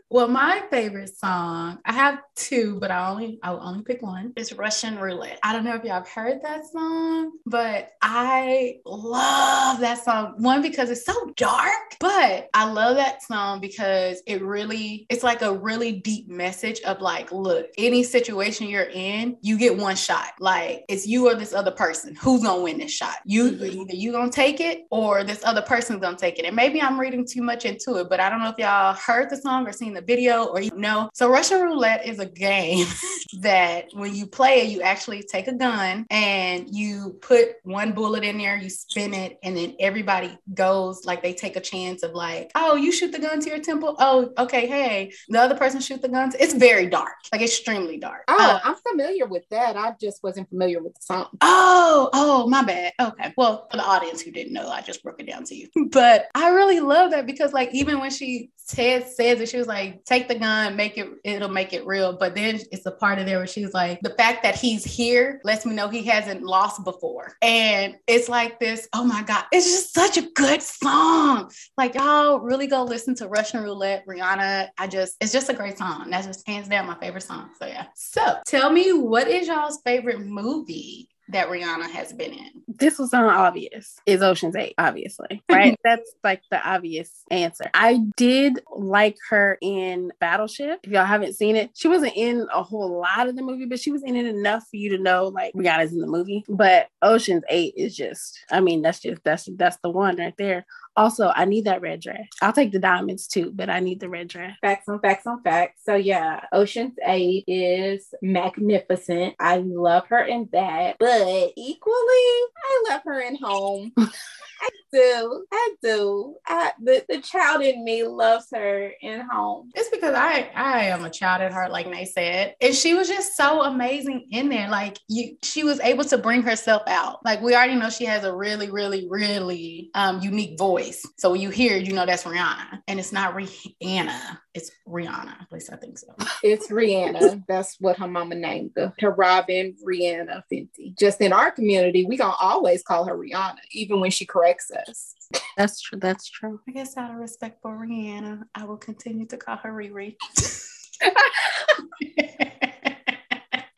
Well, 0.09 0.29
my 0.29 0.63
favorite 0.71 1.15
song, 1.17 1.79
I 1.83 1.91
have 1.91 2.19
two, 2.35 2.79
but 2.79 2.91
I 2.91 3.09
only 3.09 3.39
I 3.43 3.51
will 3.51 3.61
only 3.61 3.83
pick 3.83 4.01
one. 4.01 4.31
It's 4.37 4.53
Russian 4.53 4.97
Roulette. 4.97 5.37
I 5.43 5.51
don't 5.51 5.65
know 5.65 5.75
if 5.75 5.83
y'all 5.83 5.95
have 5.95 6.07
heard 6.07 6.41
that 6.43 6.65
song, 6.65 7.33
but 7.45 7.91
I 8.01 8.77
love 8.85 9.81
that 9.81 10.03
song. 10.05 10.35
One 10.37 10.61
because 10.61 10.89
it's 10.91 11.05
so 11.05 11.33
dark, 11.35 11.97
but 11.99 12.47
I 12.53 12.71
love 12.71 12.95
that 12.95 13.21
song 13.21 13.59
because 13.59 14.23
it 14.25 14.41
really 14.41 15.05
it's 15.09 15.23
like 15.23 15.41
a 15.41 15.53
really 15.53 15.91
deep 15.91 16.29
message 16.29 16.79
of 16.81 17.01
like, 17.01 17.33
look, 17.33 17.67
any 17.77 18.01
situation 18.01 18.69
you're 18.69 18.89
in, 18.93 19.35
you 19.41 19.57
get 19.57 19.75
one 19.75 19.97
shot. 19.97 20.31
Like 20.39 20.85
it's 20.87 21.05
you 21.05 21.27
or 21.27 21.35
this 21.35 21.53
other 21.53 21.71
person. 21.71 22.15
Who's 22.15 22.43
gonna 22.43 22.63
win 22.63 22.77
this 22.77 22.93
shot? 22.93 23.17
You 23.25 23.51
mm-hmm. 23.51 23.81
either 23.81 23.95
you 23.95 24.13
gonna 24.13 24.31
take 24.31 24.61
it 24.61 24.85
or 24.89 25.25
this 25.25 25.43
other 25.43 25.61
person's 25.61 25.99
gonna 25.99 26.17
take 26.17 26.39
it. 26.39 26.45
And 26.45 26.55
maybe 26.55 26.81
I'm 26.81 26.97
reading 26.97 27.27
too 27.27 27.41
much 27.41 27.65
into 27.65 27.97
it, 27.97 28.07
but 28.09 28.21
I 28.21 28.29
don't 28.29 28.39
know 28.39 28.49
if 28.49 28.57
y'all 28.57 28.93
heard 28.93 29.29
the 29.29 29.35
song 29.35 29.56
or 29.65 29.71
seen 29.71 29.93
the 29.93 30.01
video 30.01 30.45
or 30.45 30.61
you 30.61 30.71
know. 30.75 31.09
So 31.13 31.29
Russian 31.29 31.61
roulette 31.61 32.05
is 32.05 32.19
a 32.19 32.25
game 32.25 32.85
that 33.39 33.85
when 33.93 34.13
you 34.13 34.27
play 34.27 34.61
it, 34.61 34.69
you 34.69 34.81
actually 34.81 35.23
take 35.23 35.47
a 35.47 35.53
gun 35.53 36.05
and 36.09 36.73
you 36.75 37.17
put 37.21 37.55
one 37.63 37.93
bullet 37.93 38.23
in 38.23 38.37
there, 38.37 38.57
you 38.57 38.69
spin 38.69 39.13
it, 39.13 39.37
and 39.43 39.55
then 39.55 39.75
everybody 39.79 40.37
goes 40.53 41.05
like 41.05 41.23
they 41.23 41.33
take 41.33 41.55
a 41.55 41.61
chance 41.61 42.03
of 42.03 42.11
like, 42.11 42.51
oh, 42.55 42.75
you 42.75 42.91
shoot 42.91 43.11
the 43.11 43.19
gun 43.19 43.39
to 43.39 43.49
your 43.49 43.59
temple. 43.59 43.95
Oh, 43.99 44.33
okay, 44.37 44.67
hey, 44.67 45.11
the 45.29 45.39
other 45.39 45.55
person 45.55 45.79
shoot 45.79 46.01
the 46.01 46.09
guns. 46.09 46.35
It's 46.39 46.53
very 46.53 46.87
dark, 46.87 47.13
like 47.31 47.41
extremely 47.41 47.97
dark. 47.97 48.23
Oh, 48.27 48.37
uh, 48.37 48.59
I'm 48.63 48.75
familiar 48.75 49.25
with 49.25 49.47
that. 49.49 49.77
I 49.77 49.95
just 49.99 50.23
wasn't 50.23 50.49
familiar 50.49 50.81
with 50.81 50.95
the 50.95 51.01
song. 51.01 51.27
Oh, 51.41 52.09
oh, 52.13 52.47
my 52.47 52.63
bad. 52.63 52.93
Okay. 52.99 53.33
Well, 53.37 53.67
for 53.69 53.77
the 53.77 53.83
audience 53.83 54.21
who 54.21 54.31
didn't 54.31 54.53
know, 54.53 54.69
I 54.69 54.81
just 54.81 55.03
broke 55.03 55.19
it 55.19 55.27
down 55.27 55.43
to 55.45 55.55
you. 55.55 55.67
But 55.97 56.27
I 56.35 56.49
really 56.49 56.79
love 56.79 57.11
that 57.11 57.25
because 57.25 57.53
like 57.53 57.73
even 57.73 57.99
when 57.99 58.11
she 58.11 58.51
Ted 58.67 59.07
says 59.07 59.39
it, 59.39 59.46
she 59.47 59.57
was 59.57 59.67
like, 59.67 60.03
take 60.05 60.27
the 60.27 60.37
gun, 60.37 60.75
make 60.75 60.97
it, 60.97 61.09
it'll 61.23 61.49
make 61.49 61.73
it 61.73 61.85
real. 61.85 62.13
But 62.13 62.35
then 62.35 62.59
it's 62.71 62.85
a 62.85 62.91
part 62.91 63.19
of 63.19 63.25
there 63.25 63.37
where 63.37 63.47
she's 63.47 63.73
like, 63.73 63.99
the 64.01 64.11
fact 64.11 64.43
that 64.43 64.55
he's 64.55 64.83
here 64.83 65.41
lets 65.43 65.65
me 65.65 65.73
know 65.73 65.87
he 65.87 66.03
hasn't 66.03 66.43
lost 66.43 66.83
before. 66.83 67.35
And 67.41 67.95
it's 68.07 68.29
like 68.29 68.59
this, 68.59 68.87
oh 68.93 69.03
my 69.03 69.23
God, 69.23 69.45
it's 69.51 69.65
just 69.65 69.93
such 69.93 70.17
a 70.17 70.29
good 70.31 70.61
song. 70.61 71.51
Like, 71.77 71.95
y'all 71.95 72.39
really 72.39 72.67
go 72.67 72.83
listen 72.83 73.15
to 73.15 73.27
Russian 73.27 73.63
Roulette, 73.63 74.05
Rihanna. 74.07 74.69
I 74.77 74.87
just, 74.87 75.15
it's 75.21 75.31
just 75.31 75.49
a 75.49 75.53
great 75.53 75.77
song. 75.77 76.09
That's 76.09 76.27
just 76.27 76.47
hands 76.47 76.67
down 76.67 76.85
my 76.85 76.97
favorite 76.99 77.23
song. 77.23 77.49
So, 77.59 77.67
yeah. 77.67 77.85
So, 77.95 78.39
tell 78.45 78.71
me, 78.71 78.93
what 78.93 79.27
is 79.27 79.47
y'all's 79.47 79.81
favorite 79.83 80.21
movie? 80.21 81.09
That 81.29 81.49
Rihanna 81.49 81.89
has 81.89 82.13
been 82.13 82.33
in? 82.33 82.49
This 82.67 82.99
was 82.99 83.13
on 83.13 83.25
obvious. 83.25 83.99
Is 84.05 84.21
Ocean's 84.21 84.55
8, 84.55 84.75
obviously. 84.77 85.43
Right? 85.57 85.79
That's 85.83 86.11
like 86.23 86.43
the 86.51 86.61
obvious 86.69 87.23
answer. 87.31 87.65
I 87.73 87.99
did 88.15 88.59
like 88.75 89.17
her 89.29 89.57
in 89.59 90.11
Battleship. 90.19 90.81
If 90.83 90.91
y'all 90.91 91.05
haven't 91.05 91.33
seen 91.33 91.55
it, 91.55 91.71
she 91.73 91.87
wasn't 91.87 92.15
in 92.15 92.47
a 92.53 92.61
whole 92.61 92.99
lot 92.99 93.27
of 93.27 93.35
the 93.35 93.41
movie, 93.41 93.65
but 93.65 93.79
she 93.79 93.91
was 93.91 94.03
in 94.03 94.15
it 94.15 94.27
enough 94.27 94.67
for 94.69 94.75
you 94.75 94.95
to 94.95 95.01
know 95.01 95.29
like 95.29 95.53
Rihanna's 95.55 95.93
in 95.93 95.99
the 95.99 96.05
movie. 96.05 96.43
But 96.47 96.89
Ocean's 97.01 97.43
8 97.49 97.73
is 97.75 97.95
just, 97.95 98.37
I 98.51 98.59
mean, 98.59 98.83
that's 98.83 98.99
just 98.99 99.23
that's 99.23 99.49
that's 99.55 99.77
the 99.77 99.89
one 99.89 100.17
right 100.17 100.35
there 100.37 100.65
Also, 100.97 101.31
I 101.35 101.45
need 101.45 101.65
that 101.65 101.81
red 101.81 102.01
dress. 102.01 102.25
I'll 102.41 102.51
take 102.51 102.71
the 102.71 102.79
diamonds 102.79 103.27
too, 103.27 103.51
but 103.53 103.69
I 103.69 103.79
need 103.79 103.99
the 103.99 104.09
red 104.09 104.27
dress. 104.27 104.57
Facts 104.61 104.89
on 104.89 104.99
facts 104.99 105.27
on 105.27 105.43
facts. 105.43 105.81
So 105.85 105.95
yeah, 105.95 106.41
Ocean's 106.51 106.95
Eight 107.05 107.43
is 107.47 108.13
magnificent. 108.23 109.35
I 109.39 109.57
love 109.57 110.07
her 110.07 110.23
in 110.23 110.49
that, 110.53 110.97
but 110.99 111.53
equally, 111.55 111.93
I 111.95 112.83
love 112.89 113.01
her 113.05 113.21
in 113.21 113.35
Home. 113.35 113.93
I 114.61 114.69
do. 114.91 115.45
I 115.51 115.75
do. 115.81 116.35
I, 116.45 116.71
the, 116.81 117.05
the 117.09 117.21
child 117.21 117.61
in 117.61 117.83
me 117.83 118.03
loves 118.03 118.47
her 118.53 118.91
in 119.01 119.21
home. 119.21 119.71
It's 119.75 119.89
because 119.89 120.15
I 120.15 120.49
I 120.55 120.85
am 120.85 121.05
a 121.05 121.09
child 121.09 121.41
at 121.41 121.51
heart, 121.51 121.71
like 121.71 121.87
Nay 121.87 122.05
said. 122.05 122.55
And 122.61 122.73
she 122.73 122.93
was 122.93 123.07
just 123.07 123.35
so 123.35 123.63
amazing 123.63 124.27
in 124.31 124.49
there. 124.49 124.69
Like 124.69 124.97
you 125.07 125.37
she 125.43 125.63
was 125.63 125.79
able 125.81 126.03
to 126.05 126.17
bring 126.17 126.41
herself 126.41 126.83
out. 126.87 127.23
Like 127.25 127.41
we 127.41 127.55
already 127.55 127.75
know 127.75 127.89
she 127.89 128.05
has 128.05 128.23
a 128.23 128.35
really, 128.35 128.71
really, 128.71 129.07
really 129.09 129.91
um 129.93 130.21
unique 130.21 130.57
voice. 130.57 131.05
So 131.17 131.31
when 131.31 131.41
you 131.41 131.49
hear 131.49 131.77
you 131.77 131.93
know 131.93 132.05
that's 132.05 132.23
Rihanna. 132.23 132.81
And 132.87 132.99
it's 132.99 133.11
not 133.11 133.35
Rihanna. 133.35 134.39
It's 134.57 134.71
Rihanna. 134.87 135.39
At 135.39 135.51
least 135.51 135.71
I 135.71 135.75
think 135.75 135.99
so. 135.99 136.07
It's 136.41 136.71
Rihanna. 136.71 137.43
that's 137.47 137.75
what 137.79 137.99
her 137.99 138.07
mama 138.07 138.33
named 138.33 138.71
her. 138.75 138.91
Her 138.99 139.11
Robyn 139.11 139.75
Rihanna 139.87 140.41
Fenty. 140.51 140.97
Just 140.97 141.21
in 141.21 141.31
our 141.31 141.51
community, 141.51 142.07
we 142.07 142.17
gonna 142.17 142.33
always 142.41 142.81
call 142.81 143.05
her 143.05 143.15
Rihanna, 143.15 143.59
even 143.71 143.99
when 143.99 144.09
she 144.09 144.25
corrects 144.25 144.71
us. 144.71 145.13
That's 145.57 145.79
true. 145.79 145.99
That's 145.99 146.27
true. 146.27 146.59
I 146.67 146.71
guess 146.71 146.97
out 146.97 147.11
of 147.11 147.17
respect 147.17 147.61
for 147.61 147.77
Rihanna, 147.77 148.45
I 148.55 148.65
will 148.65 148.77
continue 148.77 149.27
to 149.27 149.37
call 149.37 149.57
her 149.57 149.71
Riri. 149.71 150.15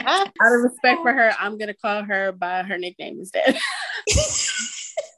out 0.05 0.27
of 0.27 0.63
respect 0.63 1.01
for 1.01 1.11
her, 1.11 1.33
I'm 1.37 1.57
gonna 1.57 1.73
call 1.73 2.03
her 2.03 2.31
by 2.31 2.63
her 2.63 2.77
nickname 2.77 3.19
instead. 3.19 3.59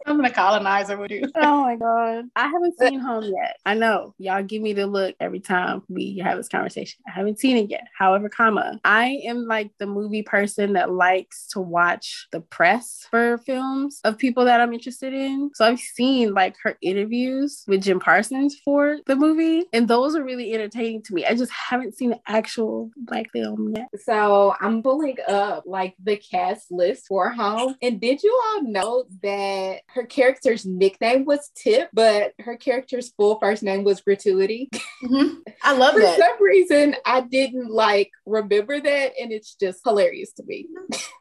I'm 0.05 0.15
gonna 0.15 0.31
colonize 0.31 0.89
her 0.89 0.97
with 0.97 1.11
you. 1.11 1.23
Oh 1.35 1.61
my 1.61 1.75
god. 1.75 2.25
I 2.35 2.47
haven't 2.47 2.77
seen 2.79 2.99
home 2.99 3.23
yet. 3.23 3.57
I 3.65 3.73
know. 3.73 4.13
Y'all 4.17 4.43
give 4.43 4.61
me 4.61 4.73
the 4.73 4.87
look 4.87 5.15
every 5.19 5.39
time 5.39 5.83
we 5.89 6.17
have 6.19 6.37
this 6.37 6.49
conversation. 6.49 7.01
I 7.07 7.11
haven't 7.11 7.39
seen 7.39 7.57
it 7.57 7.69
yet. 7.69 7.87
However, 7.97 8.29
comma, 8.29 8.79
I 8.83 9.21
am 9.25 9.47
like 9.47 9.71
the 9.79 9.87
movie 9.87 10.23
person 10.23 10.73
that 10.73 10.91
likes 10.91 11.47
to 11.47 11.59
watch 11.59 12.27
the 12.31 12.41
press 12.41 13.07
for 13.09 13.37
films 13.39 13.99
of 14.03 14.17
people 14.17 14.45
that 14.45 14.61
I'm 14.61 14.73
interested 14.73 15.13
in. 15.13 15.51
So 15.53 15.65
I've 15.65 15.79
seen 15.79 16.33
like 16.33 16.55
her 16.63 16.77
interviews 16.81 17.63
with 17.67 17.83
Jim 17.83 17.99
Parsons 17.99 18.59
for 18.63 18.97
the 19.05 19.15
movie, 19.15 19.65
and 19.73 19.87
those 19.87 20.15
are 20.15 20.23
really 20.23 20.53
entertaining 20.53 21.03
to 21.03 21.13
me. 21.13 21.25
I 21.25 21.35
just 21.35 21.51
haven't 21.51 21.95
seen 21.95 22.11
the 22.11 22.19
actual 22.27 22.91
like 23.09 23.31
film 23.31 23.73
yet. 23.75 23.87
So 24.03 24.55
I'm 24.59 24.81
pulling 24.83 25.17
up 25.27 25.63
like 25.65 25.95
the 26.03 26.17
cast 26.17 26.71
list 26.71 27.07
for 27.07 27.29
home. 27.29 27.75
And 27.81 27.99
did 27.99 28.23
you 28.23 28.41
all 28.45 28.63
know 28.63 29.05
that 29.23 29.81
her 29.93 30.05
character's 30.05 30.65
nickname 30.65 31.25
was 31.25 31.51
Tip, 31.55 31.89
but 31.93 32.33
her 32.39 32.55
character's 32.55 33.09
full 33.09 33.39
first 33.39 33.63
name 33.63 33.83
was 33.83 34.01
Gratuity. 34.01 34.69
Mm-hmm. 35.03 35.35
I 35.63 35.73
love 35.73 35.93
For 35.93 36.01
that. 36.01 36.17
some 36.17 36.41
reason, 36.41 36.95
I 37.05 37.21
didn't 37.21 37.69
like 37.69 38.11
remember 38.25 38.79
that, 38.79 39.11
and 39.19 39.31
it's 39.31 39.55
just 39.55 39.81
hilarious 39.85 40.31
to 40.33 40.43
me. 40.45 40.67